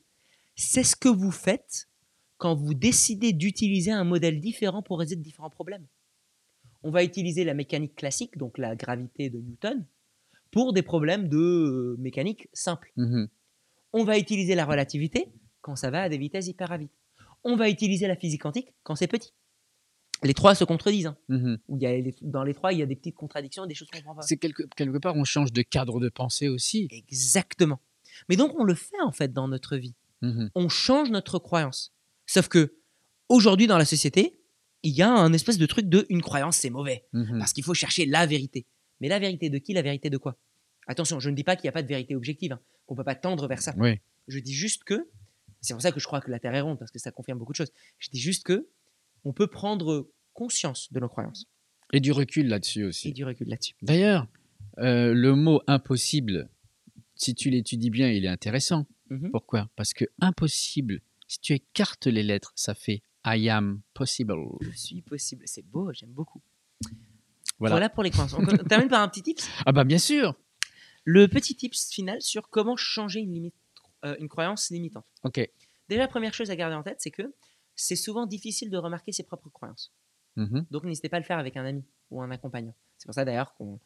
c'est 0.55 0.85
ce 0.85 0.97
que 0.97 1.09
vous 1.09 1.31
faites 1.31 1.89
quand 2.37 2.55
vous 2.55 2.75
décidez 2.75 3.33
d'utiliser 3.33 3.91
un 3.91 4.05
modèle 4.05 4.41
différent 4.41 4.83
pour 4.83 4.99
résoudre 4.99 5.23
différents 5.23 5.51
problèmes. 5.51 5.87
On 6.83 6.91
va 6.91 7.05
utiliser 7.05 7.45
la 7.45 7.55
mécanique 7.55 7.95
classique, 7.95 8.39
donc 8.39 8.57
la 8.57 8.75
gravité 8.75 9.29
de 9.29 9.39
Newton, 9.39 9.85
pour 10.51 10.73
des 10.73 10.83
problèmes 10.83 11.29
de 11.29 11.37
euh, 11.37 11.97
mécanique 11.99 12.49
simple. 12.53 12.93
Mhm. 12.97 13.29
On 13.93 14.05
va 14.05 14.19
utiliser 14.19 14.55
la 14.55 14.65
relativité 14.65 15.29
quand 15.61 15.77
ça 15.77 15.91
va 15.91 16.03
à 16.03 16.09
des 16.09 16.19
vitesses 16.19 16.47
hyper 16.47 16.69
rapides. 16.69 16.89
On 17.45 17.57
va 17.57 17.69
utiliser 17.69 18.07
la 18.07 18.17
physique 18.17 18.43
quantique 18.43 18.73
quand 18.83 18.95
c'est 18.97 19.07
petit. 19.07 19.33
Les 20.23 20.35
trois 20.35 20.55
se 20.55 20.65
contredisent. 20.65 21.07
hein. 21.07 21.17
Il 21.31 21.79
y 21.81 21.87
a 21.87 21.93
les- 21.97 22.15
dans 22.21 22.43
les 22.45 22.53
trois, 22.53 22.73
il 22.75 22.79
y 22.79 22.83
a 22.83 22.87
des 22.87 22.97
petites 22.97 23.15
contradictions, 23.15 23.65
des 23.65 23.75
choses 23.75 23.89
qu'on 23.91 23.99
comprend 23.99 24.15
pas. 24.17 24.23
C'est 24.23 24.37
quelque, 24.37 24.65
quelque 24.77 24.99
part, 24.99 25.17
on 25.17 25.25
change 25.25 25.51
de 25.53 25.63
cadre 25.63 25.99
de 25.99 26.11
pensée 26.11 26.49
aussi. 26.49 26.89
Exactement. 26.91 27.81
Mais 28.29 28.37
donc 28.37 28.53
on 28.59 28.65
le 28.65 28.75
fait 28.75 29.01
en 29.03 29.13
fait 29.13 29.33
dans 29.33 29.49
notre 29.49 29.77
vie. 29.77 29.95
Mhm. 30.21 30.51
On 30.55 30.69
change 30.69 31.11
notre 31.11 31.39
croyance. 31.39 31.95
Sauf 32.27 32.49
que 32.49 32.75
aujourd'hui 33.31 33.67
dans 33.67 33.79
la 33.79 33.87
société, 33.87 34.39
il 34.83 34.93
y 34.93 35.01
a 35.01 35.11
un 35.11 35.33
espèce 35.33 35.57
de 35.57 35.65
truc 35.67 35.89
de 35.89 36.05
une 36.11 36.21
croyance 36.21 36.57
c'est 36.59 36.71
mauvais 36.71 37.07
Mhm. 37.15 37.39
parce 37.39 37.55
qu'il 37.55 37.65
faut 37.65 37.73
chercher 37.75 38.05
la 38.05 38.27
vérité. 38.27 38.67
Mais 39.01 39.09
la 39.09 39.19
vérité 39.19 39.49
de 39.49 39.57
qui? 39.57 39.73
La 39.73 39.81
vérité 39.83 40.11
de 40.11 40.19
quoi? 40.19 40.37
Attention, 40.87 41.19
je 41.21 41.31
ne 41.31 41.35
dis 41.35 41.45
pas 41.45 41.57
qu'il 41.57 41.63
n'y 41.65 41.69
a 41.71 41.73
pas 41.73 41.83
de 41.83 41.89
vérité 41.89 42.15
objective, 42.15 42.53
hein, 42.53 42.61
qu'on 42.85 42.95
peut 42.95 43.05
pas 43.05 43.15
tendre 43.15 43.47
vers 43.49 43.63
ça. 43.63 43.75
Oui. 43.79 44.01
Je 44.29 44.39
dis 44.39 44.53
juste 44.53 44.85
que 44.85 45.09
c'est 45.61 45.75
pour 45.75 45.83
ça 45.83 45.93
que 45.93 46.01
je 46.01 46.07
crois 46.07 46.21
que 46.21 46.31
la 46.31 46.39
Terre 46.39 46.55
est 46.55 46.61
ronde 46.61 46.79
parce 46.79 46.91
que 46.91 46.99
ça 46.99 47.11
confirme 47.11 47.39
beaucoup 47.39 47.53
de 47.53 47.57
choses. 47.57 47.73
Je 47.99 48.09
dis 48.11 48.21
juste 48.21 48.45
que 48.45 48.69
on 49.25 49.33
peut 49.33 49.47
prendre 49.47 50.11
conscience 50.33 50.93
de 50.93 51.01
nos 51.01 51.09
croyances 51.09 51.47
Et 51.93 52.01
du 52.01 52.13
recul 52.13 52.49
là-dessus 52.49 52.81
et 52.81 52.85
aussi. 52.85 53.13
du 53.13 53.25
recul 53.25 53.49
là-dessus. 53.49 53.75
D'ailleurs, 53.83 54.27
euh, 54.79 55.13
le 55.13 55.35
mot 55.35 55.61
impossible, 55.67 56.49
si 57.15 57.35
tu 57.35 57.51
l'étudies 57.51 57.91
bien, 57.91 58.11
il 58.11 58.25
est 58.25 58.29
intéressant. 58.29 58.87
Mhm. 59.11 59.31
Pourquoi? 59.31 59.69
Parce 59.77 59.93
que 59.93 60.05
impossible, 60.21 61.03
si 61.29 61.41
tu 61.41 61.53
écartes 61.53 62.07
les 62.07 62.23
lettres, 62.23 62.53
ça 62.55 62.75
fait 62.75 63.03
I 63.27 63.51
am 63.51 63.83
possible. 63.93 64.35
Je 64.61 64.71
suis 64.71 65.03
possible. 65.03 65.43
C'est 65.47 65.67
beau, 65.67 65.93
j'aime 65.93 66.13
beaucoup. 66.13 66.41
Voilà. 67.59 67.75
Voilà. 67.75 67.91
pour 67.91 68.03
les 68.03 68.11
croyances. 68.11 68.33
On 68.35 68.47
termine 68.65 68.89
par 68.89 69.03
un 69.03 69.09
petit 69.09 69.23
tips? 69.23 69.47
Ah 69.67 69.73
bah 69.73 69.85
bien 69.85 69.99
sûr. 69.99 70.35
Le 71.05 71.29
petit 71.29 71.55
tips 71.55 71.91
final 71.91 72.21
sur 72.23 72.49
comment 72.49 72.77
changer 72.77 73.21
une, 73.21 73.35
limite, 73.35 73.55
euh, 74.05 74.17
une 74.19 74.29
croyance 74.29 74.71
limitante. 74.71 75.07
Ok. 75.25 75.49
Déjà, 75.89 76.07
première 76.09 76.35
chose 76.35 76.51
à 76.51 76.57
garder 76.57 76.77
en 76.77 76.83
tête, 76.83 77.01
c'est 77.01 77.11
que 77.11 77.35
c'est 77.77 77.97
souvent 77.97 78.27
difficile 78.27 78.71
de 78.71 78.77
remarquer 78.79 79.13
ses 79.13 79.23
propres 79.25 79.49
croyances. 79.51 79.93
Mhm. 80.37 80.67
Donc, 80.71 80.85
n'hésitez 80.85 81.09
pas 81.09 81.17
à 81.17 81.21
le 81.21 81.25
faire 81.27 81.39
avec 81.39 81.57
un 81.57 81.65
ami 81.65 81.85
ou 82.11 82.23
un 82.23 82.31
accompagnant. 82.31 82.75
C'est 82.99 83.07
pour 83.07 83.15
ça 83.15 83.25
d'ailleurs 83.25 83.55
qu'on 83.55 83.81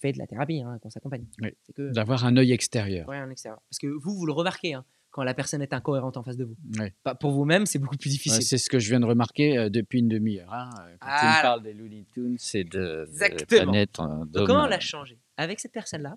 fait 0.00 0.12
de 0.12 0.18
la 0.18 0.26
thérapie, 0.26 0.62
hein, 0.62 0.78
qu'on 0.80 0.90
s'accompagne. 0.90 1.26
Oui. 1.42 1.50
D'avoir 1.76 2.24
un 2.24 2.36
œil 2.36 2.52
extérieur. 2.52 3.08
Ouais, 3.08 3.18
un 3.18 3.30
extérieur. 3.30 3.60
Parce 3.68 3.78
que 3.78 3.88
vous, 3.88 4.14
vous 4.14 4.26
le 4.26 4.32
remarquez 4.32 4.74
hein, 4.74 4.84
quand 5.10 5.24
la 5.24 5.34
personne 5.34 5.60
est 5.60 5.74
incohérente 5.74 6.16
en 6.16 6.22
face 6.22 6.36
de 6.38 6.44
vous. 6.44 6.56
Ouais. 6.78 6.94
Pas 7.02 7.14
pour 7.14 7.32
vous-même, 7.32 7.66
c'est 7.66 7.78
beaucoup 7.78 7.96
plus 7.98 8.08
Ouais, 8.08 8.12
difficile. 8.12 8.42
c'est 8.42 8.56
ce 8.58 8.70
que 8.70 8.78
je 8.78 8.88
viens 8.88 9.00
de 9.00 9.04
remarquer 9.06 9.58
euh, 9.58 9.68
depuis 9.68 9.98
une 9.98 10.08
demi-heure. 10.08 10.50
hein. 10.52 10.70
Quand 11.00 11.08
tu 11.08 11.24
Voilà. 11.24 11.36
me 11.38 11.42
parles 11.42 11.62
des 11.64 11.74
Looney 11.74 12.06
Tunes, 12.14 12.36
c'est 12.38 12.64
de, 12.64 12.70
de 12.70 13.02
Exactement. 13.10 13.62
planète 13.72 13.98
euh, 14.00 14.24
Donc, 14.26 14.46
comment 14.46 14.66
la 14.66 14.80
changer 14.80 15.18
Avec 15.36 15.60
cette 15.60 15.72
personne-là, 15.72 16.16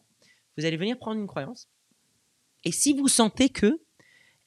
vous 0.58 0.64
allez 0.66 0.78
venir 0.78 0.98
prendre 0.98 1.20
une 1.20 1.28
croyance. 1.28 1.68
Et 2.66 2.72
si 2.72 2.94
vous 2.94 3.08
sentez 3.08 3.50
que 3.50 3.80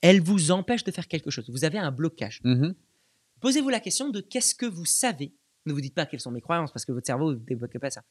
elle 0.01 0.21
vous 0.21 0.51
empêche 0.51 0.85
de 0.85 0.91
faire 0.93 1.09
quelque 1.09 1.31
chose, 1.31 1.49
vous 1.51 1.65
avez 1.65 1.79
un 1.79 1.91
blocage, 1.91 2.41
Mhm. 2.45 2.75
posez-vous 3.41 3.69
la 3.69 3.81
question 3.81 4.09
de 4.11 4.21
qu'est-ce 4.21 4.55
que 4.55 4.67
vous 4.67 4.85
savez. 4.85 5.35
Ne 5.67 5.73
vous 5.73 5.81
dites 5.81 5.95
pas 5.95 6.07
quelles 6.07 6.21
sont 6.21 6.31
mes 6.31 6.41
croyances 6.41 6.73
parce 6.73 6.85
que 6.85 6.93
votre 6.93 7.07
cerveau 7.07 7.33
ne 7.33 7.39
débloque 7.39 7.79
pas 7.79 7.91
ça. 7.91 8.03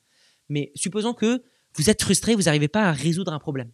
Mais 0.50 0.72
supposons 0.76 1.13
que 1.13 1.43
vous 1.76 1.89
êtes 1.89 2.02
frustré, 2.02 2.36
vous 2.36 2.43
n'arrivez 2.43 2.67
pas 2.67 2.84
à 2.86 2.91
résoudre 2.91 3.32
un 3.34 3.39
problème. 3.39 3.72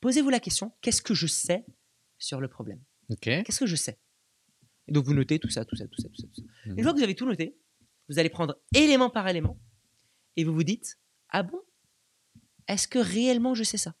Posez-vous 0.00 0.30
la 0.30 0.40
question 0.40 0.72
qu'est-ce 0.80 1.02
que 1.02 1.14
je 1.14 1.26
sais 1.26 1.64
sur 2.18 2.40
le 2.40 2.48
problème? 2.48 2.80
Qu'est-ce 3.20 3.60
que 3.60 3.66
je 3.66 3.76
sais? 3.76 3.98
Et 4.86 4.92
donc 4.92 5.04
vous 5.04 5.14
notez 5.14 5.38
tout 5.38 5.48
ça, 5.50 5.64
tout 5.64 5.76
ça, 5.76 5.86
tout 5.88 6.00
ça, 6.00 6.08
tout 6.08 6.20
ça. 6.22 6.26
Tout 6.28 6.42
ça. 6.42 6.70
Mhm. 6.70 6.78
Une 6.78 6.82
fois 6.84 6.92
que 6.92 6.98
vous 6.98 7.04
avez 7.04 7.14
tout 7.16 7.26
noté, 7.26 7.56
vous 8.08 8.18
allez 8.18 8.30
prendre 8.30 8.58
élément 8.74 9.10
par 9.10 9.26
élément 9.28 9.58
et 10.36 10.44
vous 10.44 10.54
vous 10.54 10.62
dites 10.64 10.98
Ah 11.30 11.42
bon? 11.42 11.60
Est-ce 12.68 12.86
que 12.88 12.98
réellement 12.98 13.54
je 13.54 13.64
sais 13.64 13.76
ça? 13.78 13.94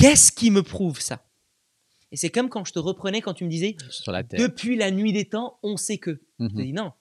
Qu'est-ce 0.00 0.32
qui 0.32 0.50
me 0.50 0.62
prouve 0.62 1.00
ça? 1.00 1.26
Et 2.12 2.16
c'est 2.16 2.30
comme 2.30 2.48
quand 2.48 2.64
je 2.64 2.72
te 2.72 2.78
reprenais 2.78 3.20
quand 3.20 3.34
tu 3.34 3.44
me 3.44 3.50
disais 3.50 3.76
Sur 3.90 4.12
la 4.12 4.24
Terre. 4.24 4.40
Depuis 4.40 4.76
la 4.76 4.90
nuit 4.90 5.12
des 5.12 5.26
temps, 5.28 5.58
on 5.62 5.76
sait 5.76 5.98
que. 5.98 6.20
Je 6.40 6.46
te 6.46 6.52
Mhm. 6.54 6.62
dis 6.64 6.72
non, 6.72 6.92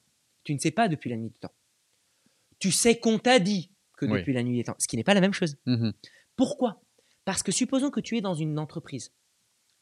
tu 0.44 0.54
ne 0.54 0.60
sais 0.60 0.72
pas 0.72 0.88
depuis 0.88 1.10
la 1.10 1.18
nuit 1.18 1.30
des 1.30 1.40
temps. 1.40 1.54
Tu 2.60 2.72
sais 2.72 3.00
qu'on 3.00 3.18
t'a 3.20 3.40
dit 3.40 3.72
que 3.98 4.06
Oui. 4.06 4.20
depuis 4.20 4.34
la 4.34 4.44
nuit 4.44 4.58
des 4.58 4.64
temps, 4.66 4.76
ce 4.78 4.88
qui 4.88 4.98
n'est 4.98 5.04
pas 5.04 5.14
la 5.14 5.22
même 5.22 5.34
chose. 5.34 5.58
Mhm. 5.66 5.94
Pourquoi? 6.36 6.82
Parce 7.26 7.42
que 7.44 7.52
supposons 7.52 7.90
que 7.92 8.00
tu 8.00 8.18
es 8.18 8.22
dans 8.22 8.34
une 8.36 8.60
entreprise 8.60 9.12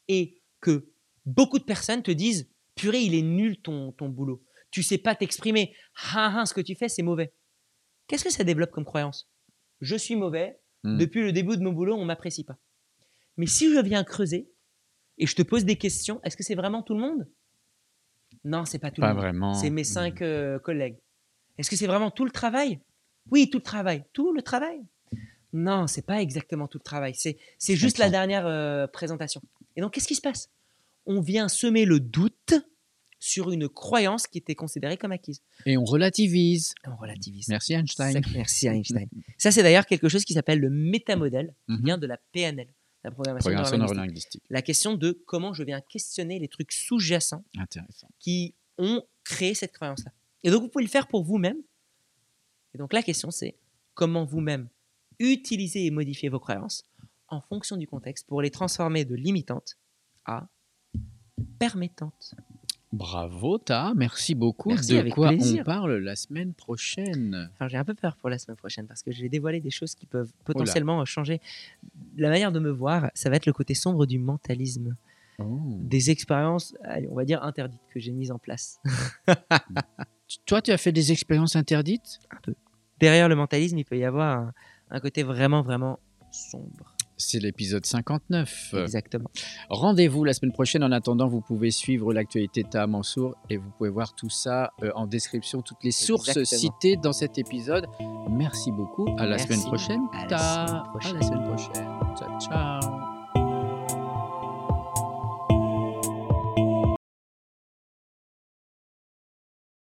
et 0.07 0.41
que 0.61 0.89
beaucoup 1.25 1.59
de 1.59 1.63
personnes 1.63 2.03
te 2.03 2.11
disent 2.11 2.49
Purée, 2.75 3.01
il 3.01 3.15
est 3.15 3.23
nul 3.23 3.57
ton, 3.59 3.91
ton 3.93 4.07
boulot. 4.07 4.43
Tu 4.69 4.83
sais 4.83 4.99
pas 4.99 5.15
t'exprimer. 5.15 5.73
Ah, 6.13 6.41
ah, 6.41 6.45
ce 6.45 6.53
que 6.53 6.61
tu 6.61 6.75
fais, 6.75 6.89
c'est 6.89 7.01
mauvais. 7.01 7.33
Qu'est-ce 8.05 8.23
que 8.23 8.29
ça 8.31 8.43
développe 8.43 8.69
comme 8.69 8.85
croyance? 8.85 9.27
Je 9.81 9.95
suis 9.95 10.15
mauvais. 10.15 10.59
Mhm. 10.83 10.99
Depuis 10.99 11.21
le 11.23 11.31
début 11.31 11.57
de 11.57 11.63
mon 11.63 11.71
boulot, 11.73 11.95
on 11.95 12.05
m'apprécie 12.05 12.43
pas. 12.43 12.55
Mais 13.37 13.45
si 13.45 13.71
je 13.73 13.79
viens 13.79 14.03
creuser 14.03 14.49
et 15.17 15.25
je 15.27 15.35
te 15.35 15.41
pose 15.41 15.65
des 15.65 15.75
questions, 15.75 16.19
est-ce 16.23 16.35
que 16.37 16.43
c'est 16.43 16.55
vraiment 16.55 16.81
tout 16.83 16.93
le 16.93 16.99
monde? 17.01 17.27
Non, 18.43 18.65
c'est 18.65 18.79
pas 18.79 18.91
tout 18.91 19.01
Pas 19.01 19.09
le 19.09 19.13
monde. 19.15 19.23
vraiment. 19.23 19.53
C'est 19.53 19.69
mes 19.69 19.83
cinq 19.83 20.21
euh, 20.21 20.59
collègues. 20.59 20.97
Est-ce 21.57 21.69
que 21.69 21.75
c'est 21.75 21.87
vraiment 21.87 22.11
tout 22.11 22.25
le 22.25 22.31
travail? 22.31 22.79
Oui, 23.31 23.49
tout 23.49 23.57
le 23.57 23.63
travail. 23.63 24.03
Tout 24.13 24.31
le 24.33 24.41
travail? 24.41 24.79
Non, 25.53 25.87
c'est 25.87 26.05
pas 26.05 26.21
exactement 26.21 26.67
tout 26.67 26.77
le 26.77 26.83
travail. 26.83 27.13
C'est 27.15 27.37
c'est 27.57 27.75
juste 27.75 27.97
la 27.97 28.09
dernière 28.09 28.45
euh, 28.45 28.85
présentation. 28.87 29.41
Et 29.75 29.81
donc, 29.81 29.93
qu'est-ce 29.93 30.07
qui 30.07 30.15
se 30.15 30.21
passe? 30.21 30.49
On 31.05 31.21
vient 31.21 31.47
semer 31.47 31.85
le 31.85 31.99
doute 31.99 32.53
sur 33.19 33.49
une 33.51 33.67
croyance 33.67 34.27
qui 34.27 34.37
était 34.37 34.53
considérée 34.55 34.97
comme 34.97 35.11
acquise. 35.11 35.41
Et 35.65 35.77
on 35.77 35.83
relativise. 35.85 36.75
On 36.85 36.95
relativise. 36.95 37.47
Merci 37.47 37.73
Einstein. 37.73 38.13
Ça- 38.23 38.29
Merci 38.35 38.67
Einstein. 38.67 39.07
Ça, 39.37 39.51
c'est 39.51 39.63
d'ailleurs 39.63 39.85
quelque 39.87 40.09
chose 40.09 40.23
qui 40.25 40.33
s'appelle 40.33 40.59
le 40.59 40.69
métamodèle, 40.69 41.55
qui 41.67 41.73
Mhm. 41.77 41.85
vient 41.85 41.97
de 41.97 42.05
la 42.07 42.17
PNL, 42.33 42.67
la 43.03 43.11
programmation, 43.11 43.49
Programmation 43.49 43.77
neurolinguistique. 43.77 44.43
La 44.49 44.61
question 44.61 44.95
de 44.95 45.11
comment 45.25 45.53
je 45.53 45.63
viens 45.63 45.81
questionner 45.81 46.39
les 46.39 46.47
trucs 46.47 46.71
sous-jacents 46.71 47.43
qui 48.19 48.55
ont 48.77 49.03
créé 49.23 49.53
cette 49.53 49.73
croyance-là. 49.73 50.11
Et 50.43 50.51
donc, 50.51 50.61
vous 50.61 50.69
pouvez 50.69 50.83
le 50.83 50.89
faire 50.89 51.07
pour 51.07 51.23
vous-même. 51.23 51.57
Et 52.73 52.77
donc, 52.77 52.93
la 52.93 53.01
question, 53.01 53.31
c'est 53.31 53.57
comment 53.93 54.25
vous-même 54.25 54.69
utiliser 55.19 55.85
et 55.85 55.91
modifier 55.91 56.29
vos 56.29 56.39
croyances 56.39 56.83
en 57.27 57.41
fonction 57.41 57.77
du 57.77 57.87
contexte 57.87 58.27
pour 58.27 58.41
les 58.41 58.51
transformer 58.51 59.03
de 59.05 59.15
limitantes 59.15 59.77
à 60.25 60.47
permettantes. 61.59 62.35
Bravo, 62.93 63.57
Ta. 63.57 63.93
Merci 63.95 64.33
beaucoup. 64.33 64.69
Merci, 64.69 64.93
de 64.93 64.97
avec 64.99 65.13
quoi 65.13 65.29
plaisir. 65.29 65.61
on 65.61 65.63
parle 65.65 65.95
la 65.97 66.15
semaine 66.15 66.53
prochaine? 66.53 67.49
Enfin, 67.53 67.67
j'ai 67.67 67.77
un 67.77 67.83
peu 67.83 67.93
peur 67.93 68.15
pour 68.15 68.29
la 68.29 68.37
semaine 68.39 68.55
prochaine 68.57 68.87
parce 68.87 69.03
que 69.03 69.11
je 69.11 69.21
vais 69.21 69.29
dévoiler 69.29 69.59
des 69.59 69.71
choses 69.71 69.93
qui 69.93 70.05
peuvent 70.05 70.31
potentiellement 70.45 71.03
changer 71.05 71.41
la 72.17 72.29
manière 72.29 72.51
de 72.51 72.59
me 72.59 72.69
voir. 72.71 73.11
Ça 73.13 73.29
va 73.29 73.35
être 73.35 73.45
le 73.45 73.53
côté 73.53 73.73
sombre 73.73 74.05
du 74.05 74.19
mentalisme, 74.19 74.95
Oh. 75.39 75.59
des 75.83 76.09
expériences, 76.09 76.73
on 77.11 77.13
va 77.13 77.23
dire 77.23 77.43
interdites 77.43 77.81
que 77.93 77.99
j'ai 77.99 78.11
mises 78.11 78.31
en 78.31 78.39
place. 78.39 78.79
Toi, 80.47 80.63
tu 80.63 80.71
as 80.71 80.77
fait 80.79 80.91
des 80.91 81.11
expériences 81.11 81.55
interdites? 81.55 82.19
Derrière 82.99 83.29
le 83.29 83.35
mentalisme, 83.35 83.77
il 83.77 83.85
peut 83.85 83.97
y 83.99 84.03
avoir 84.03 84.39
un, 84.39 84.53
un 84.89 84.99
côté 84.99 85.21
vraiment, 85.21 85.61
vraiment 85.61 85.99
sombre. 86.31 86.95
C'est 87.17 87.39
l'épisode 87.39 87.85
59. 87.85 88.75
Exactement. 88.75 89.29
Rendez-vous 89.69 90.23
la 90.23 90.33
semaine 90.33 90.51
prochaine. 90.53 90.83
En 90.83 90.91
attendant, 90.91 91.27
vous 91.27 91.41
pouvez 91.41 91.71
suivre 91.71 92.13
l'actualité 92.13 92.63
de 92.63 92.69
Taha 92.69 92.87
Mansour 92.87 93.35
et 93.49 93.57
vous 93.57 93.69
pouvez 93.77 93.89
voir 93.89 94.13
tout 94.13 94.29
ça 94.29 94.71
euh, 94.83 94.91
en 94.95 95.07
description, 95.07 95.61
toutes 95.61 95.83
les 95.83 95.91
sources 95.91 96.29
Exactement. 96.29 96.59
citées 96.73 96.95
dans 96.95 97.13
cet 97.13 97.37
épisode. 97.37 97.87
Merci 98.29 98.71
beaucoup. 98.71 99.07
À 99.17 99.23
la 99.25 99.37
Merci. 99.37 99.47
semaine 99.47 99.63
prochaine. 99.63 100.01
À 100.13 100.27
la 100.27 100.67
semaine 100.67 100.83
prochaine. 100.83 101.15
À 101.15 101.19
la 101.19 101.25
semaine 101.25 101.43
prochaine. 101.43 101.87
Ciao, 102.17 102.39
ciao. 102.39 103.06